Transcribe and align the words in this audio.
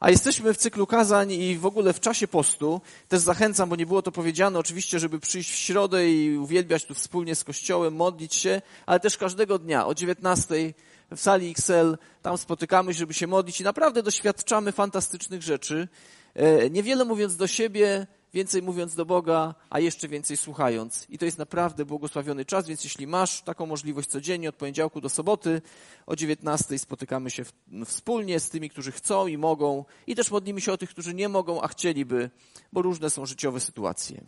A 0.00 0.10
jesteśmy 0.10 0.54
w 0.54 0.56
cyklu 0.56 0.86
kazań 0.86 1.32
i 1.32 1.58
w 1.58 1.66
ogóle 1.66 1.92
w 1.92 2.00
czasie 2.00 2.28
postu. 2.28 2.80
Też 3.08 3.20
zachęcam, 3.20 3.68
bo 3.68 3.76
nie 3.76 3.86
było 3.86 4.02
to 4.02 4.12
powiedziane, 4.12 4.58
oczywiście, 4.58 4.98
żeby 4.98 5.20
przyjść 5.20 5.50
w 5.50 5.56
środę 5.56 6.10
i 6.10 6.38
uwielbiać 6.38 6.84
tu 6.84 6.94
wspólnie 6.94 7.34
z 7.34 7.44
Kościołem, 7.44 7.94
modlić 7.94 8.34
się, 8.34 8.62
ale 8.86 9.00
też 9.00 9.16
każdego 9.16 9.58
dnia 9.58 9.86
o 9.86 9.94
19 9.94 10.74
w 11.10 11.20
sali 11.20 11.50
XL, 11.50 11.96
tam 12.22 12.38
spotykamy 12.38 12.94
się, 12.94 12.98
żeby 12.98 13.14
się 13.14 13.26
modlić 13.26 13.60
i 13.60 13.64
naprawdę 13.64 14.02
doświadczamy 14.02 14.72
fantastycznych 14.72 15.42
rzeczy. 15.42 15.88
E, 16.34 16.70
niewiele 16.70 17.04
mówiąc 17.04 17.36
do 17.36 17.46
siebie, 17.46 18.06
więcej 18.34 18.62
mówiąc 18.62 18.94
do 18.94 19.06
Boga, 19.06 19.54
a 19.70 19.80
jeszcze 19.80 20.08
więcej 20.08 20.36
słuchając. 20.36 21.06
I 21.08 21.18
to 21.18 21.24
jest 21.24 21.38
naprawdę 21.38 21.84
błogosławiony 21.84 22.44
czas, 22.44 22.66
więc 22.66 22.84
jeśli 22.84 23.06
masz 23.06 23.42
taką 23.42 23.66
możliwość 23.66 24.08
codziennie 24.08 24.48
od 24.48 24.54
poniedziałku 24.54 25.00
do 25.00 25.08
soboty 25.08 25.62
o 26.06 26.16
19 26.16 26.78
spotykamy 26.78 27.30
się 27.30 27.44
wspólnie 27.84 28.40
z 28.40 28.50
tymi, 28.50 28.70
którzy 28.70 28.92
chcą 28.92 29.26
i 29.26 29.38
mogą 29.38 29.84
i 30.06 30.14
też 30.14 30.30
modlimy 30.30 30.60
się 30.60 30.72
o 30.72 30.78
tych, 30.78 30.90
którzy 30.90 31.14
nie 31.14 31.28
mogą, 31.28 31.62
a 31.62 31.68
chcieliby, 31.68 32.30
bo 32.72 32.82
różne 32.82 33.10
są 33.10 33.26
życiowe 33.26 33.60
sytuacje. 33.60 34.24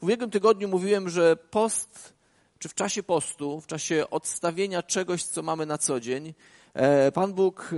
W 0.00 0.02
ubiegłym 0.02 0.30
tygodniu 0.30 0.68
mówiłem, 0.68 1.08
że 1.08 1.36
post, 1.36 2.12
czy 2.58 2.68
w 2.68 2.74
czasie 2.74 3.02
postu, 3.02 3.60
w 3.60 3.66
czasie 3.66 4.10
odstawienia 4.10 4.82
czegoś, 4.82 5.24
co 5.24 5.42
mamy 5.42 5.66
na 5.66 5.78
co 5.78 6.00
dzień, 6.00 6.34
e, 6.74 7.12
Pan 7.12 7.32
Bóg 7.32 7.74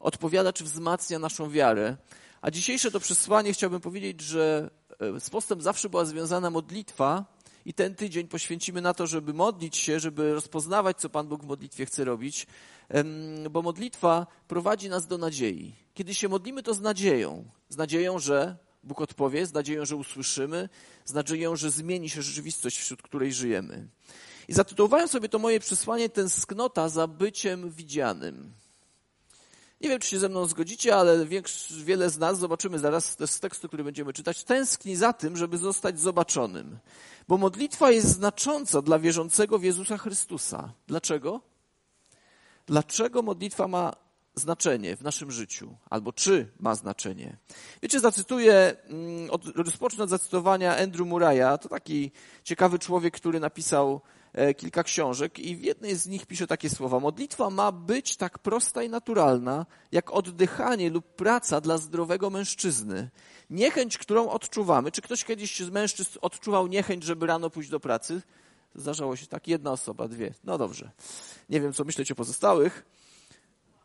odpowiada, 0.00 0.52
czy 0.52 0.64
wzmacnia 0.64 1.18
naszą 1.18 1.50
wiarę. 1.50 1.96
A 2.42 2.50
dzisiejsze 2.50 2.90
to 2.90 3.00
przesłanie 3.00 3.52
chciałbym 3.52 3.80
powiedzieć, 3.80 4.20
że 4.20 4.70
e, 5.00 5.20
z 5.20 5.30
postem 5.30 5.62
zawsze 5.62 5.88
była 5.88 6.04
związana 6.04 6.50
modlitwa 6.50 7.24
i 7.64 7.74
ten 7.74 7.94
tydzień 7.94 8.28
poświęcimy 8.28 8.80
na 8.80 8.94
to, 8.94 9.06
żeby 9.06 9.34
modlić 9.34 9.76
się, 9.76 10.00
żeby 10.00 10.34
rozpoznawać, 10.34 10.96
co 10.96 11.10
Pan 11.10 11.28
Bóg 11.28 11.42
w 11.42 11.46
modlitwie 11.46 11.86
chce 11.86 12.04
robić, 12.04 12.46
bo 13.50 13.62
modlitwa 13.62 14.26
prowadzi 14.48 14.88
nas 14.88 15.06
do 15.06 15.18
nadziei. 15.18 15.74
Kiedy 15.94 16.14
się 16.14 16.28
modlimy, 16.28 16.62
to 16.62 16.74
z 16.74 16.80
nadzieją. 16.80 17.44
Z 17.68 17.76
nadzieją, 17.76 18.18
że 18.18 18.56
Bóg 18.84 19.00
odpowie, 19.00 19.46
z 19.46 19.52
nadzieją, 19.52 19.84
że 19.84 19.96
usłyszymy, 19.96 20.68
z 21.04 21.12
nadzieją, 21.12 21.56
że 21.56 21.70
zmieni 21.70 22.10
się 22.10 22.22
rzeczywistość, 22.22 22.78
wśród 22.78 23.02
której 23.02 23.32
żyjemy. 23.32 23.88
I 24.48 24.52
zatytułowałem 24.52 25.08
sobie 25.08 25.28
to 25.28 25.38
moje 25.38 25.60
przesłanie 25.60 26.08
tęsknota 26.08 26.88
za 26.88 27.06
byciem 27.06 27.70
widzianym. 27.70 28.52
Nie 29.82 29.88
wiem, 29.88 30.00
czy 30.00 30.08
się 30.08 30.18
ze 30.18 30.28
mną 30.28 30.46
zgodzicie, 30.46 30.96
ale 30.96 31.26
wiele 31.84 32.10
z 32.10 32.18
nas, 32.18 32.38
zobaczymy 32.38 32.78
zaraz 32.78 33.16
z 33.26 33.40
tekstu, 33.40 33.68
który 33.68 33.84
będziemy 33.84 34.12
czytać, 34.12 34.44
tęskni 34.44 34.96
za 34.96 35.12
tym, 35.12 35.36
żeby 35.36 35.58
zostać 35.58 36.00
zobaczonym. 36.00 36.78
Bo 37.28 37.38
modlitwa 37.38 37.90
jest 37.90 38.08
znacząca 38.08 38.82
dla 38.82 38.98
wierzącego 38.98 39.58
w 39.58 39.62
Jezusa 39.62 39.98
Chrystusa. 39.98 40.72
Dlaczego? 40.86 41.40
Dlaczego 42.66 43.22
modlitwa 43.22 43.68
ma 43.68 43.92
znaczenie 44.34 44.96
w 44.96 45.02
naszym 45.02 45.30
życiu? 45.30 45.76
Albo 45.90 46.12
czy 46.12 46.52
ma 46.60 46.74
znaczenie? 46.74 47.36
Wiecie, 47.82 48.00
zacytuję, 48.00 48.76
mm, 48.88 49.30
rozpocznę 49.54 50.04
od 50.04 50.10
zacytowania 50.10 50.76
Andrew 50.76 51.08
Murray'a. 51.08 51.58
To 51.58 51.68
taki 51.68 52.10
ciekawy 52.44 52.78
człowiek, 52.78 53.14
który 53.14 53.40
napisał 53.40 54.00
kilka 54.56 54.82
książek 54.82 55.38
i 55.38 55.56
w 55.56 55.62
jednej 55.62 55.96
z 55.96 56.06
nich 56.06 56.26
pisze 56.26 56.46
takie 56.46 56.70
słowa. 56.70 57.00
Modlitwa 57.00 57.50
ma 57.50 57.72
być 57.72 58.16
tak 58.16 58.38
prosta 58.38 58.82
i 58.82 58.88
naturalna, 58.88 59.66
jak 59.92 60.10
oddychanie 60.10 60.90
lub 60.90 61.14
praca 61.14 61.60
dla 61.60 61.78
zdrowego 61.78 62.30
mężczyzny. 62.30 63.10
Niechęć, 63.50 63.98
którą 63.98 64.28
odczuwamy. 64.28 64.92
Czy 64.92 65.02
ktoś 65.02 65.24
kiedyś 65.24 65.60
z 65.60 65.70
mężczyzn 65.70 66.18
odczuwał 66.20 66.66
niechęć, 66.66 67.04
żeby 67.04 67.26
rano 67.26 67.50
pójść 67.50 67.70
do 67.70 67.80
pracy? 67.80 68.22
Zdarzało 68.74 69.16
się 69.16 69.26
tak. 69.26 69.48
Jedna 69.48 69.72
osoba, 69.72 70.08
dwie. 70.08 70.34
No 70.44 70.58
dobrze. 70.58 70.90
Nie 71.48 71.60
wiem, 71.60 71.72
co 71.72 71.84
myśleć 71.84 72.12
o 72.12 72.14
pozostałych. 72.14 72.84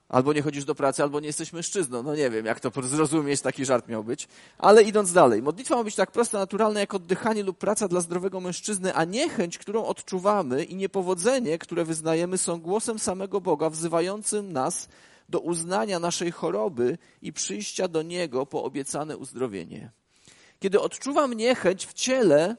Albo 0.09 0.33
nie 0.33 0.41
chodzisz 0.41 0.65
do 0.65 0.75
pracy, 0.75 1.03
albo 1.03 1.19
nie 1.19 1.27
jesteś 1.27 1.53
mężczyzną. 1.53 2.03
No 2.03 2.15
nie 2.15 2.29
wiem, 2.29 2.45
jak 2.45 2.59
to 2.59 2.71
zrozumieć, 2.81 3.41
taki 3.41 3.65
żart 3.65 3.87
miał 3.87 4.03
być. 4.03 4.27
Ale 4.57 4.83
idąc 4.83 5.13
dalej. 5.13 5.41
Modlitwa 5.41 5.75
ma 5.75 5.83
być 5.83 5.95
tak 5.95 6.11
prosta, 6.11 6.39
naturalna, 6.39 6.79
jak 6.79 6.93
oddychanie 6.93 7.43
lub 7.43 7.57
praca 7.57 7.87
dla 7.87 8.01
zdrowego 8.01 8.39
mężczyzny, 8.39 8.93
a 8.93 9.05
niechęć, 9.05 9.57
którą 9.57 9.85
odczuwamy 9.85 10.63
i 10.63 10.75
niepowodzenie, 10.75 11.57
które 11.57 11.85
wyznajemy, 11.85 12.37
są 12.37 12.61
głosem 12.61 12.99
samego 12.99 13.41
Boga, 13.41 13.69
wzywającym 13.69 14.53
nas 14.53 14.87
do 15.29 15.39
uznania 15.39 15.99
naszej 15.99 16.31
choroby 16.31 16.97
i 17.21 17.33
przyjścia 17.33 17.87
do 17.87 18.01
Niego 18.01 18.45
po 18.45 18.63
obiecane 18.63 19.17
uzdrowienie. 19.17 19.91
Kiedy 20.59 20.81
odczuwam 20.81 21.33
niechęć 21.33 21.85
w 21.85 21.93
ciele, 21.93 22.55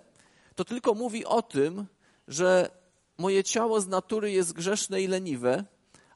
to 0.54 0.64
tylko 0.64 0.94
mówi 0.94 1.24
o 1.24 1.42
tym, 1.42 1.86
że 2.28 2.70
moje 3.18 3.44
ciało 3.44 3.80
z 3.80 3.88
natury 3.88 4.30
jest 4.30 4.52
grzeszne 4.52 5.02
i 5.02 5.06
leniwe, 5.06 5.64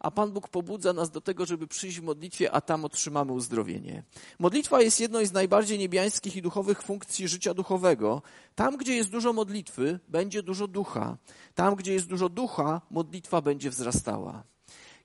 a 0.02 0.10
Pan 0.10 0.32
Bóg 0.32 0.48
pobudza 0.48 0.92
nas 0.92 1.10
do 1.10 1.20
tego, 1.20 1.46
żeby 1.46 1.66
przyjść 1.66 2.00
w 2.00 2.02
modlitwie, 2.02 2.52
a 2.52 2.60
tam 2.60 2.84
otrzymamy 2.84 3.32
uzdrowienie. 3.32 4.02
Modlitwa 4.38 4.82
jest 4.82 5.00
jedną 5.00 5.26
z 5.26 5.32
najbardziej 5.32 5.78
niebiańskich 5.78 6.36
i 6.36 6.42
duchowych 6.42 6.82
funkcji 6.82 7.28
życia 7.28 7.54
duchowego. 7.54 8.22
Tam, 8.54 8.76
gdzie 8.76 8.94
jest 8.94 9.10
dużo 9.10 9.32
modlitwy, 9.32 10.00
będzie 10.08 10.42
dużo 10.42 10.68
ducha. 10.68 11.16
Tam, 11.54 11.74
gdzie 11.74 11.92
jest 11.92 12.06
dużo 12.06 12.28
ducha, 12.28 12.80
modlitwa 12.90 13.40
będzie 13.40 13.70
wzrastała. 13.70 14.42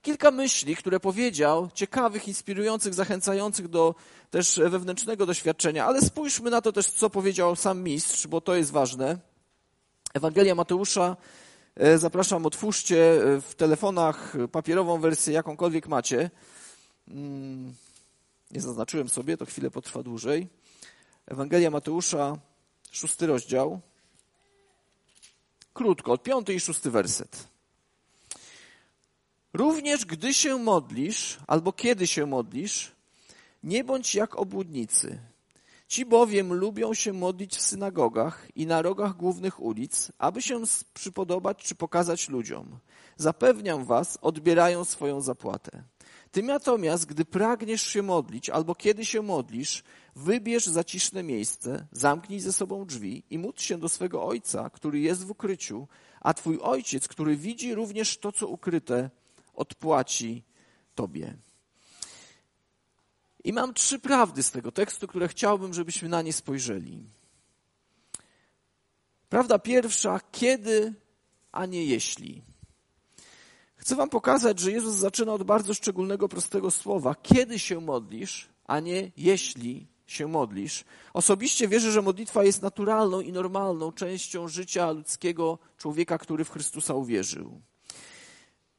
Kilka 0.02 0.30
myśli, 0.30 0.76
które 0.76 1.00
powiedział, 1.00 1.68
ciekawych, 1.74 2.28
inspirujących, 2.28 2.94
zachęcających 2.94 3.68
do 3.68 3.94
też 4.30 4.60
wewnętrznego 4.68 5.26
doświadczenia, 5.26 5.86
ale 5.86 6.00
spójrzmy 6.00 6.50
na 6.50 6.60
to 6.60 6.72
też, 6.72 6.86
co 6.86 7.10
powiedział 7.10 7.56
sam 7.56 7.82
mistrz, 7.82 8.26
bo 8.26 8.40
to 8.40 8.54
jest 8.54 8.70
ważne. 8.70 9.18
Ewangelia 10.14 10.54
Mateusza, 10.54 11.16
zapraszam, 11.96 12.46
otwórzcie 12.46 13.22
e, 13.22 13.40
w 13.40 13.54
telefonach 13.54 14.34
papierową 14.52 15.00
wersję, 15.00 15.32
jakąkolwiek 15.32 15.88
macie. 15.88 16.30
Mm, 17.08 17.74
nie 18.50 18.60
zaznaczyłem 18.60 19.08
sobie, 19.08 19.36
to 19.36 19.46
chwilę 19.46 19.70
potrwa 19.70 20.02
dłużej. 20.02 20.48
Ewangelia 21.26 21.70
Mateusza, 21.70 22.36
szósty 22.90 23.26
rozdział. 23.26 23.80
Krótko, 25.74 26.12
od 26.12 26.22
piąty 26.22 26.54
i 26.54 26.60
szósty 26.60 26.90
werset. 26.90 27.48
Również 29.52 30.04
gdy 30.04 30.34
się 30.34 30.56
modlisz, 30.56 31.38
albo 31.46 31.72
kiedy 31.72 32.06
się 32.06 32.26
modlisz, 32.26 32.92
nie 33.62 33.84
bądź 33.84 34.14
jak 34.14 34.36
obłudnicy 34.36 35.18
Ci 35.88 36.06
bowiem 36.06 36.52
lubią 36.52 36.94
się 36.94 37.12
modlić 37.12 37.56
w 37.56 37.62
synagogach 37.62 38.48
i 38.54 38.66
na 38.66 38.82
rogach 38.82 39.16
głównych 39.16 39.60
ulic, 39.60 40.12
aby 40.18 40.42
się 40.42 40.62
przypodobać 40.94 41.64
czy 41.64 41.74
pokazać 41.74 42.28
ludziom. 42.28 42.78
Zapewniam 43.16 43.84
was, 43.84 44.18
odbierają 44.22 44.84
swoją 44.84 45.20
zapłatę. 45.20 45.82
Ty 46.30 46.42
natomiast, 46.42 47.06
gdy 47.06 47.24
pragniesz 47.24 47.82
się 47.82 48.02
modlić 48.02 48.50
albo 48.50 48.74
kiedy 48.74 49.04
się 49.04 49.22
modlisz, 49.22 49.82
wybierz 50.16 50.66
zaciszne 50.66 51.22
miejsce, 51.22 51.86
zamknij 51.92 52.40
ze 52.40 52.52
sobą 52.52 52.84
drzwi 52.84 53.22
i 53.30 53.38
módl 53.38 53.60
się 53.60 53.78
do 53.78 53.88
swego 53.88 54.24
Ojca, 54.24 54.70
który 54.70 55.00
jest 55.00 55.24
w 55.24 55.30
ukryciu, 55.30 55.88
a 56.20 56.34
Twój 56.34 56.58
Ojciec, 56.62 57.08
który 57.08 57.36
widzi 57.36 57.74
również 57.74 58.18
to, 58.18 58.32
co 58.32 58.48
ukryte, 58.48 59.10
odpłaci 59.54 60.42
Tobie. 60.94 61.47
I 63.44 63.52
mam 63.52 63.74
trzy 63.74 63.98
prawdy 63.98 64.42
z 64.42 64.50
tego 64.50 64.72
tekstu, 64.72 65.06
które 65.06 65.28
chciałbym, 65.28 65.74
żebyśmy 65.74 66.08
na 66.08 66.22
nie 66.22 66.32
spojrzeli. 66.32 67.04
Prawda 69.28 69.58
pierwsza, 69.58 70.20
kiedy, 70.32 70.94
a 71.52 71.66
nie 71.66 71.84
jeśli. 71.84 72.42
Chcę 73.76 73.96
Wam 73.96 74.10
pokazać, 74.10 74.58
że 74.58 74.72
Jezus 74.72 74.94
zaczyna 74.94 75.32
od 75.32 75.42
bardzo 75.42 75.74
szczególnego, 75.74 76.28
prostego 76.28 76.70
słowa. 76.70 77.14
Kiedy 77.22 77.58
się 77.58 77.80
modlisz, 77.80 78.48
a 78.64 78.80
nie 78.80 79.10
jeśli 79.16 79.86
się 80.06 80.28
modlisz. 80.28 80.84
Osobiście 81.14 81.68
wierzę, 81.68 81.92
że 81.92 82.02
modlitwa 82.02 82.44
jest 82.44 82.62
naturalną 82.62 83.20
i 83.20 83.32
normalną 83.32 83.92
częścią 83.92 84.48
życia 84.48 84.90
ludzkiego 84.90 85.58
człowieka, 85.78 86.18
który 86.18 86.44
w 86.44 86.50
Chrystusa 86.50 86.94
uwierzył. 86.94 87.60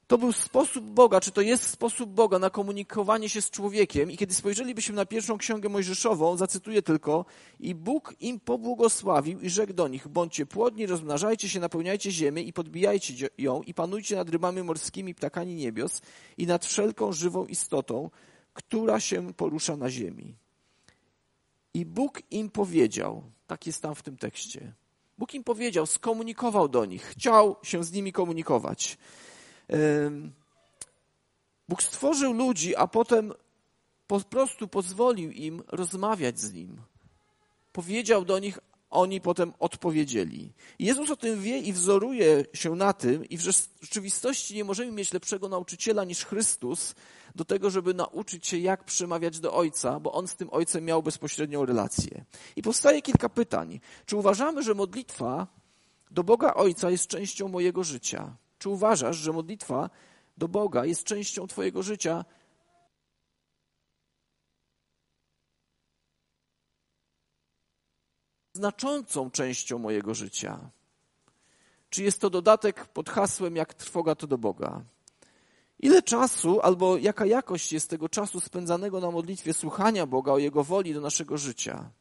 To 0.10 0.18
był 0.18 0.32
sposób 0.32 0.86
Boga, 0.86 1.22
czy 1.22 1.32
to 1.32 1.42
jest 1.42 1.70
sposób 1.70 2.10
Boga 2.10 2.40
na 2.40 2.50
komunikowanie 2.50 3.30
się 3.30 3.42
z 3.42 3.50
człowiekiem. 3.50 4.12
I 4.12 4.18
kiedy 4.18 4.34
spojrzelibyśmy 4.34 4.96
na 4.96 5.06
pierwszą 5.06 5.38
księgę 5.38 5.70
Mojżeszową, 5.70 6.38
zacytuję 6.38 6.82
tylko, 6.82 7.26
i 7.60 7.76
Bóg 7.76 8.16
im 8.20 8.40
pobłogosławił 8.40 9.40
i 9.40 9.50
rzekł 9.50 9.74
do 9.74 9.88
nich, 9.88 10.08
bądźcie 10.08 10.46
płodni, 10.46 10.86
rozmnażajcie 10.86 11.50
się, 11.50 11.60
napełniajcie 11.60 12.12
ziemię 12.12 12.42
i 12.42 12.54
podbijajcie 12.54 13.30
ją 13.38 13.62
i 13.62 13.74
panujcie 13.74 14.16
nad 14.16 14.30
rybami 14.30 14.64
morskimi, 14.64 15.16
ptakami 15.16 15.56
niebios 15.56 16.02
i 16.38 16.48
nad 16.48 16.66
wszelką 16.66 17.14
żywą 17.14 17.46
istotą, 17.46 18.10
która 18.54 19.00
się 19.00 19.34
porusza 19.34 19.78
na 19.78 19.90
ziemi. 19.90 20.36
I 21.74 21.86
Bóg 21.86 22.22
im 22.32 22.50
powiedział, 22.50 23.24
tak 23.48 23.68
jest 23.68 23.82
tam 23.82 23.96
w 23.96 24.04
tym 24.04 24.18
tekście, 24.18 24.74
Bóg 25.18 25.34
im 25.34 25.44
powiedział, 25.44 25.86
skomunikował 25.86 26.70
do 26.70 26.86
nich, 26.86 27.04
chciał 27.04 27.56
się 27.64 27.84
z 27.84 27.92
nimi 27.92 28.12
komunikować. 28.12 28.98
Bóg 31.70 31.84
stworzył 31.84 32.34
ludzi, 32.34 32.76
a 32.76 32.88
potem 32.88 33.34
po 34.08 34.20
prostu 34.20 34.68
pozwolił 34.68 35.32
im 35.32 35.64
rozmawiać 35.68 36.40
z 36.40 36.54
Nim. 36.54 36.82
Powiedział 37.72 38.26
do 38.26 38.40
nich, 38.40 38.60
oni 38.90 39.22
potem 39.22 39.54
odpowiedzieli. 39.60 40.54
Jezus 40.80 41.12
o 41.12 41.16
tym 41.16 41.42
wie 41.42 41.58
i 41.60 41.74
wzoruje 41.74 42.46
się 42.54 42.76
na 42.76 42.94
tym, 42.94 43.26
i 43.26 43.38
w 43.38 43.42
rzeczywistości 43.82 44.56
nie 44.56 44.64
możemy 44.64 44.92
mieć 44.92 45.14
lepszego 45.14 45.50
nauczyciela 45.50 46.04
niż 46.04 46.26
Chrystus 46.26 46.96
do 47.36 47.46
tego, 47.46 47.70
żeby 47.70 47.94
nauczyć 47.94 48.48
się, 48.48 48.58
jak 48.58 48.84
przemawiać 48.84 49.40
do 49.40 49.54
Ojca, 49.54 50.00
bo 50.00 50.12
on 50.12 50.28
z 50.28 50.36
tym 50.36 50.50
Ojcem 50.52 50.86
miał 50.86 51.04
bezpośrednią 51.04 51.66
relację. 51.66 52.26
I 52.56 52.62
powstaje 52.62 53.02
kilka 53.02 53.30
pytań. 53.30 53.80
Czy 54.06 54.18
uważamy, 54.18 54.64
że 54.64 54.74
modlitwa 54.74 55.48
do 56.12 56.24
Boga 56.24 56.54
Ojca 56.54 56.90
jest 56.90 57.08
częścią 57.08 57.48
mojego 57.48 57.84
życia? 57.84 58.36
Czy 58.60 58.70
uważasz, 58.70 59.18
że 59.18 59.34
modlitwa 59.34 59.90
do 60.38 60.48
Boga 60.48 60.86
jest 60.86 61.04
częścią 61.04 61.48
Twojego 61.48 61.84
życia? 61.84 62.26
Znaczącą 68.54 69.32
częścią 69.32 69.78
mojego 69.78 70.14
życia. 70.14 70.70
Czy 71.90 72.04
jest 72.04 72.22
to 72.22 72.30
dodatek 72.30 72.86
pod 72.86 73.10
hasłem, 73.10 73.56
jak 73.56 73.74
trwoga 73.74 74.16
to 74.16 74.28
do 74.28 74.38
Boga? 74.38 74.82
Ile 75.80 76.02
czasu 76.02 76.62
albo 76.62 76.98
jaka 76.98 77.26
jakość 77.26 77.74
jest 77.74 77.90
tego 77.90 78.10
czasu 78.10 78.40
spędzanego 78.40 79.00
na 79.00 79.12
modlitwie 79.12 79.54
słuchania 79.54 80.06
Boga 80.06 80.32
o 80.32 80.38
Jego 80.38 80.64
woli 80.64 80.94
do 80.94 81.02
naszego 81.02 81.38
życia? 81.38 81.92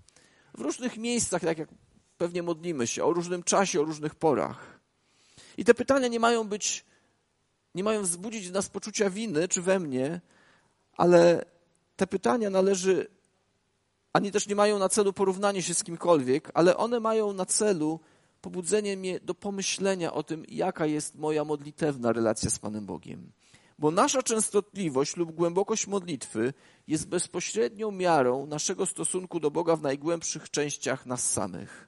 W 0.55 0.61
różnych 0.61 0.97
miejscach, 0.97 1.43
tak 1.43 1.59
jak 1.59 1.69
pewnie 2.19 2.43
modlimy 2.43 2.87
się, 2.87 3.05
o 3.05 3.13
różnym 3.13 3.43
czasie, 3.43 3.81
o 3.81 3.85
różnych 3.85 4.15
porach. 4.15 4.78
I 5.59 5.65
te 5.65 5.75
pytania 5.75 6.09
nie 6.09 6.21
mają 6.21 6.49
być, 6.49 6.85
nie 7.75 7.85
mają 7.85 8.03
wzbudzić 8.03 8.49
w 8.49 8.53
nas 8.53 8.69
poczucia 8.69 9.11
winy, 9.11 9.49
czy 9.49 9.63
we 9.63 9.79
mnie, 9.79 10.21
ale 10.93 11.45
te 11.97 12.07
pytania 12.07 12.51
należy, 12.51 13.07
ani 14.13 14.33
też 14.33 14.47
nie 14.47 14.55
mają 14.55 14.79
na 14.79 14.89
celu 14.89 15.13
porównanie 15.13 15.63
się 15.63 15.75
z 15.75 15.85
kimkolwiek, 15.85 16.51
ale 16.55 16.77
one 16.77 17.01
mają 17.01 17.33
na 17.33 17.47
celu 17.47 18.01
pobudzenie 18.41 18.97
mnie 18.97 19.21
do 19.21 19.35
pomyślenia 19.35 20.13
o 20.13 20.23
tym, 20.23 20.45
jaka 20.49 20.87
jest 20.87 21.15
moja 21.15 21.45
modlitewna 21.45 22.13
relacja 22.13 22.51
z 22.51 22.59
Panem 22.59 22.87
Bogiem. 22.87 23.33
Bo 23.79 23.91
nasza 23.91 24.23
częstotliwość 24.23 25.17
lub 25.17 25.33
głębokość 25.33 25.87
modlitwy 25.87 26.53
jest 26.89 27.09
bezpośrednią 27.09 27.91
miarą 27.91 28.47
naszego 28.47 28.87
stosunku 28.87 29.41
do 29.41 29.51
Boga 29.51 29.77
w 29.77 29.83
najgłębszych 29.83 30.51
częściach 30.51 31.07
nas 31.07 31.31
samych. 31.31 31.88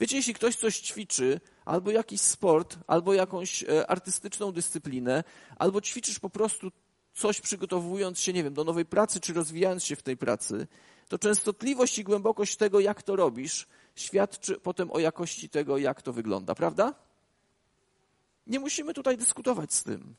Wiecie, 0.00 0.16
jeśli 0.16 0.34
ktoś 0.34 0.56
coś 0.56 0.80
ćwiczy, 0.80 1.40
albo 1.64 1.90
jakiś 1.90 2.20
sport, 2.20 2.78
albo 2.86 3.14
jakąś 3.14 3.62
e, 3.62 3.90
artystyczną 3.90 4.52
dyscyplinę, 4.52 5.24
albo 5.56 5.80
ćwiczysz 5.80 6.18
po 6.18 6.30
prostu 6.30 6.70
coś 7.14 7.40
przygotowując 7.40 8.20
się, 8.20 8.32
nie 8.32 8.44
wiem, 8.44 8.54
do 8.54 8.64
nowej 8.64 8.84
pracy, 8.84 9.20
czy 9.20 9.32
rozwijając 9.32 9.84
się 9.84 9.96
w 9.96 10.02
tej 10.02 10.16
pracy, 10.16 10.66
to 11.08 11.18
częstotliwość 11.18 11.98
i 11.98 12.04
głębokość 12.04 12.56
tego, 12.56 12.80
jak 12.80 13.02
to 13.02 13.16
robisz, 13.16 13.66
świadczy 13.94 14.60
potem 14.60 14.90
o 14.90 14.98
jakości 14.98 15.48
tego, 15.48 15.78
jak 15.78 16.02
to 16.02 16.12
wygląda, 16.12 16.54
prawda? 16.54 16.94
Nie 18.46 18.60
musimy 18.60 18.94
tutaj 18.94 19.16
dyskutować 19.16 19.74
z 19.74 19.82
tym. 19.82 20.14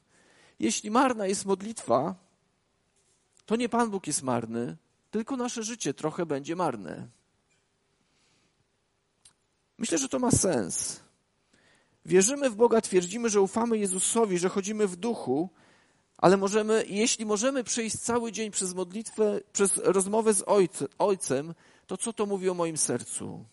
Jeśli 0.60 0.92
marna 0.92 1.28
jest 1.28 1.46
modlitwa, 1.46 2.16
to 3.46 3.56
nie 3.56 3.70
Pan 3.70 3.90
Bóg 3.90 4.08
jest 4.08 4.24
marny, 4.24 4.78
tylko 5.12 5.38
nasze 5.38 5.64
życie 5.64 5.94
trochę 5.94 6.26
będzie 6.26 6.56
marne. 6.56 7.08
Myślę, 9.80 9.98
że 9.98 10.10
to 10.10 10.20
ma 10.20 10.32
sens. 10.32 11.00
Wierzymy 12.06 12.50
w 12.50 12.56
Boga, 12.56 12.82
twierdzimy, 12.82 13.30
że 13.30 13.42
ufamy 13.42 13.78
Jezusowi, 13.78 14.38
że 14.38 14.50
chodzimy 14.50 14.88
w 14.88 14.96
duchu, 14.96 15.50
ale 16.18 16.38
możemy, 16.38 16.86
jeśli 16.88 17.26
możemy 17.26 17.64
przejść 17.64 17.98
cały 17.98 18.32
dzień 18.32 18.52
przez 18.52 18.74
modlitwę, 18.74 19.42
przez 19.54 19.78
rozmowę 19.78 20.34
z 20.34 20.44
Ojcem, 20.98 21.54
to 21.88 21.98
co 21.98 22.14
to 22.14 22.26
mówi 22.26 22.50
o 22.50 22.54
moim 22.54 22.78
sercu? 22.78 23.46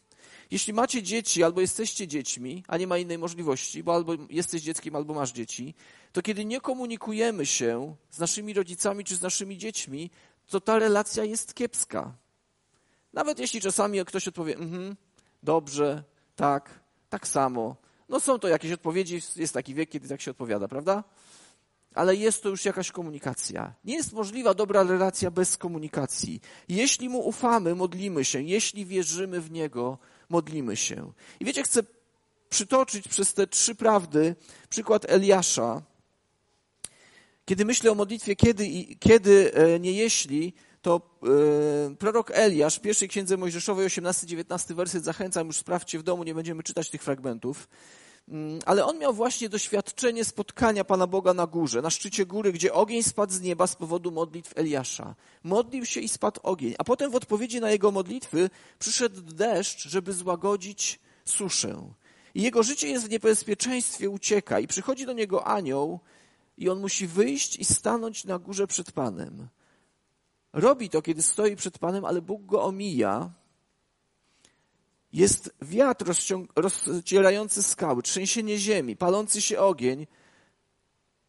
Jeśli 0.50 0.72
macie 0.72 1.02
dzieci 1.02 1.42
albo 1.42 1.60
jesteście 1.60 2.08
dziećmi, 2.08 2.64
a 2.68 2.76
nie 2.76 2.86
ma 2.86 2.98
innej 2.98 3.18
możliwości, 3.18 3.82
bo 3.82 3.94
albo 3.94 4.12
jesteś 4.30 4.62
dzieckiem, 4.62 4.96
albo 4.96 5.14
masz 5.14 5.32
dzieci, 5.32 5.74
to 6.12 6.22
kiedy 6.22 6.44
nie 6.44 6.60
komunikujemy 6.60 7.46
się 7.46 7.96
z 8.10 8.18
naszymi 8.18 8.54
rodzicami 8.54 9.04
czy 9.04 9.16
z 9.16 9.22
naszymi 9.22 9.58
dziećmi, 9.58 10.10
to 10.46 10.60
ta 10.60 10.78
relacja 10.78 11.24
jest 11.24 11.54
kiepska. 11.54 12.16
Nawet 13.12 13.38
jeśli 13.38 13.60
czasami 13.60 14.04
ktoś 14.04 14.28
odpowie, 14.28 14.56
mhm, 14.56 14.96
dobrze, 15.42 16.04
tak, 16.36 16.80
tak 17.08 17.28
samo. 17.28 17.76
No 18.08 18.20
są 18.20 18.38
to 18.38 18.48
jakieś 18.48 18.72
odpowiedzi, 18.72 19.20
jest 19.36 19.54
taki 19.54 19.74
wiek, 19.74 19.90
kiedy 19.90 20.08
tak 20.08 20.20
się 20.20 20.30
odpowiada, 20.30 20.68
prawda? 20.68 21.04
Ale 21.94 22.16
jest 22.16 22.42
to 22.42 22.48
już 22.48 22.64
jakaś 22.64 22.92
komunikacja. 22.92 23.74
Nie 23.84 23.94
jest 23.94 24.12
możliwa 24.12 24.54
dobra 24.54 24.82
relacja 24.82 25.30
bez 25.30 25.56
komunikacji. 25.56 26.40
Jeśli 26.68 27.08
mu 27.08 27.18
ufamy, 27.28 27.74
modlimy 27.74 28.24
się. 28.24 28.42
Jeśli 28.42 28.86
wierzymy 28.86 29.40
w 29.40 29.50
niego, 29.50 29.98
modlimy 30.28 30.76
się. 30.76 31.12
I 31.40 31.44
wiecie, 31.44 31.62
chcę 31.62 31.82
przytoczyć 32.48 33.08
przez 33.08 33.34
te 33.34 33.46
trzy 33.46 33.74
prawdy 33.74 34.36
przykład 34.68 35.10
Eliasza. 35.10 35.82
Kiedy 37.44 37.64
myślę 37.64 37.90
o 37.90 37.94
modlitwie, 37.94 38.36
kiedy, 38.36 38.84
kiedy 39.00 39.54
e, 39.54 39.80
nie 39.80 39.92
jeśli, 39.92 40.52
to 40.86 41.00
e, 41.90 41.94
prorok 41.94 42.30
Eliasz 42.34 42.76
w 42.76 42.80
pierwszej 42.80 43.08
księdze 43.08 43.36
Mojżeszowej, 43.36 43.86
18-19 43.86 44.74
werset, 44.74 45.04
zachęcam, 45.04 45.46
już 45.46 45.56
sprawdźcie 45.56 45.98
w 45.98 46.02
domu, 46.02 46.24
nie 46.24 46.34
będziemy 46.34 46.62
czytać 46.62 46.90
tych 46.90 47.02
fragmentów. 47.02 47.68
Mm, 48.28 48.58
ale 48.66 48.84
on 48.84 48.98
miał 48.98 49.14
właśnie 49.14 49.48
doświadczenie 49.48 50.24
spotkania 50.24 50.84
Pana 50.84 51.06
Boga 51.06 51.34
na 51.34 51.46
górze, 51.46 51.82
na 51.82 51.90
szczycie 51.90 52.26
góry, 52.26 52.52
gdzie 52.52 52.72
ogień 52.72 53.02
spadł 53.02 53.32
z 53.32 53.40
nieba 53.40 53.66
z 53.66 53.76
powodu 53.76 54.10
modlitw 54.10 54.58
Eliasza. 54.58 55.14
Modlił 55.44 55.84
się 55.84 56.00
i 56.00 56.08
spadł 56.08 56.40
ogień, 56.42 56.74
a 56.78 56.84
potem 56.84 57.10
w 57.10 57.14
odpowiedzi 57.14 57.60
na 57.60 57.70
jego 57.70 57.90
modlitwy 57.90 58.50
przyszedł 58.78 59.20
deszcz, 59.22 59.88
żeby 59.88 60.12
złagodzić 60.12 61.00
suszę. 61.24 61.92
I 62.34 62.42
jego 62.42 62.62
życie 62.62 62.88
jest 62.88 63.06
w 63.06 63.10
niebezpieczeństwie, 63.10 64.10
ucieka 64.10 64.60
i 64.60 64.66
przychodzi 64.66 65.06
do 65.06 65.12
niego 65.12 65.46
anioł 65.46 66.00
i 66.58 66.68
on 66.68 66.80
musi 66.80 67.06
wyjść 67.06 67.56
i 67.56 67.64
stanąć 67.64 68.24
na 68.24 68.38
górze 68.38 68.66
przed 68.66 68.92
Panem. 68.92 69.48
Robi 70.56 70.90
to, 70.90 71.02
kiedy 71.02 71.22
stoi 71.22 71.56
przed 71.56 71.78
Panem, 71.78 72.04
ale 72.04 72.22
Bóg 72.22 72.46
go 72.46 72.62
omija, 72.62 73.30
jest 75.12 75.54
wiatr 75.62 76.04
rozcierający 76.56 77.62
skały, 77.62 78.02
trzęsienie 78.02 78.58
ziemi, 78.58 78.96
palący 78.96 79.40
się 79.40 79.58
ogień. 79.58 80.06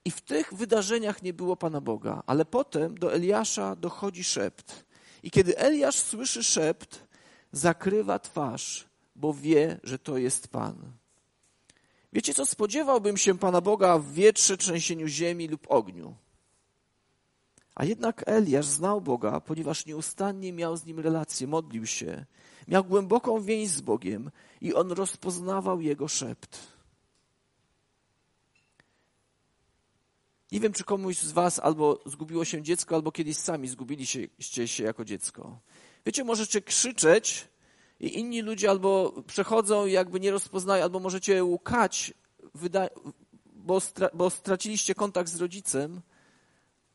I 0.05 0.11
w 0.11 0.21
tych 0.21 0.53
wydarzeniach 0.53 1.23
nie 1.23 1.33
było 1.33 1.55
Pana 1.55 1.81
Boga. 1.81 2.23
Ale 2.25 2.45
potem 2.45 2.97
do 2.97 3.13
Eliasza 3.13 3.75
dochodzi 3.75 4.23
szept. 4.23 4.85
I 5.23 5.31
kiedy 5.31 5.57
Eliasz 5.57 5.95
słyszy 5.95 6.43
szept, 6.43 7.03
zakrywa 7.51 8.19
twarz, 8.19 8.87
bo 9.15 9.33
wie, 9.33 9.79
że 9.83 9.99
to 9.99 10.17
jest 10.17 10.47
Pan. 10.47 10.91
Wiecie 12.13 12.33
co? 12.33 12.45
Spodziewałbym 12.45 13.17
się 13.17 13.37
Pana 13.37 13.61
Boga 13.61 13.99
w 13.99 14.13
wietrze, 14.13 14.57
trzęsieniu 14.57 15.07
ziemi 15.07 15.47
lub 15.47 15.71
ogniu. 15.71 16.15
A 17.77 17.85
jednak 17.85 18.23
Eliasz 18.25 18.65
znał 18.65 19.01
Boga, 19.01 19.41
ponieważ 19.41 19.85
nieustannie 19.85 20.53
miał 20.53 20.77
z 20.77 20.85
nim 20.85 20.99
relację, 20.99 21.47
modlił 21.47 21.85
się 21.85 22.25
Miał 22.67 22.83
głęboką 22.83 23.41
więź 23.41 23.69
z 23.69 23.81
Bogiem 23.81 24.31
i 24.61 24.73
on 24.73 24.91
rozpoznawał 24.91 25.81
jego 25.81 26.07
szept. 26.07 26.59
Nie 30.51 30.59
wiem, 30.59 30.73
czy 30.73 30.83
komuś 30.83 31.17
z 31.17 31.31
Was 31.31 31.59
albo 31.59 31.99
zgubiło 32.05 32.45
się 32.45 32.61
dziecko, 32.61 32.95
albo 32.95 33.11
kiedyś 33.11 33.37
sami 33.37 33.67
zgubiliście 33.67 34.67
się 34.67 34.83
jako 34.83 35.05
dziecko. 35.05 35.59
Wiecie, 36.05 36.23
możecie 36.23 36.61
krzyczeć 36.61 37.47
i 37.99 38.19
inni 38.19 38.41
ludzie 38.41 38.69
albo 38.69 39.23
przechodzą 39.27 39.85
i 39.85 39.91
jakby 39.91 40.19
nie 40.19 40.31
rozpoznają, 40.31 40.83
albo 40.83 40.99
możecie 40.99 41.43
łukać, 41.43 42.13
bo, 43.45 43.79
stra 43.79 44.09
bo 44.13 44.29
straciliście 44.29 44.95
kontakt 44.95 45.29
z 45.29 45.41
rodzicem, 45.41 46.01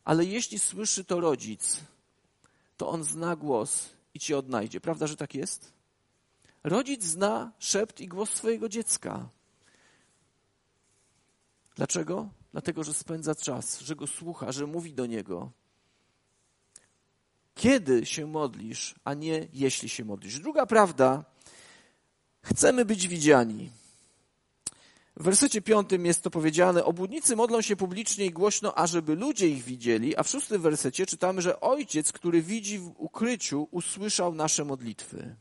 ale 0.05 0.25
jeśli 0.25 0.59
słyszy 0.59 1.05
to 1.05 1.21
rodzic, 1.21 1.81
to 2.77 2.89
on 2.89 3.05
zna 3.05 3.37
głos 3.37 3.89
i 4.15 4.21
cię 4.21 4.39
odnajdzie. 4.39 4.81
Prawda, 4.81 5.07
że 5.07 5.17
tak 5.17 5.35
jest? 5.35 5.73
Rodzic 6.65 7.05
zna 7.05 7.53
szept 7.59 8.01
i 8.01 8.09
głos 8.09 8.31
swojego 8.31 8.69
dziecka. 8.69 9.29
Dlaczego? 11.77 12.29
Dlatego, 12.53 12.85
że 12.85 12.95
spędza 12.95 13.35
czas, 13.35 13.81
że 13.81 13.97
go 13.97 14.07
słucha, 14.07 14.53
że 14.53 14.67
mówi 14.67 14.95
do 14.95 15.07
niego. 15.07 15.51
Kiedy 17.55 18.07
się 18.07 18.27
modlisz, 18.27 18.95
a 19.05 19.15
nie 19.15 19.49
jeśli 19.53 19.89
się 19.89 20.05
modlisz. 20.05 20.39
Druga 20.39 20.67
prawda, 20.67 21.25
chcemy 22.43 22.85
być 22.85 23.09
widziani. 23.09 23.71
W 25.23 25.25
wersecie 25.25 25.63
piątym 25.63 26.07
jest 26.07 26.23
to 26.23 26.31
powiedziane, 26.31 26.85
obłudnicy 26.85 27.37
modlą 27.37 27.61
się 27.61 27.77
publicznie 27.77 28.27
i 28.27 28.31
głośno, 28.31 28.79
ażeby 28.79 29.15
ludzie 29.15 29.49
ich 29.49 29.65
widzieli, 29.65 30.17
a 30.17 30.23
w 30.23 30.29
szóstym 30.29 30.63
wersecie 30.63 31.07
czytamy, 31.07 31.43
że 31.43 31.61
ojciec, 31.61 32.13
który 32.13 32.43
widzi 32.43 32.79
w 32.79 32.93
ukryciu, 32.97 33.69
usłyszał 33.71 34.35
nasze 34.35 34.65
modlitwy. 34.65 35.37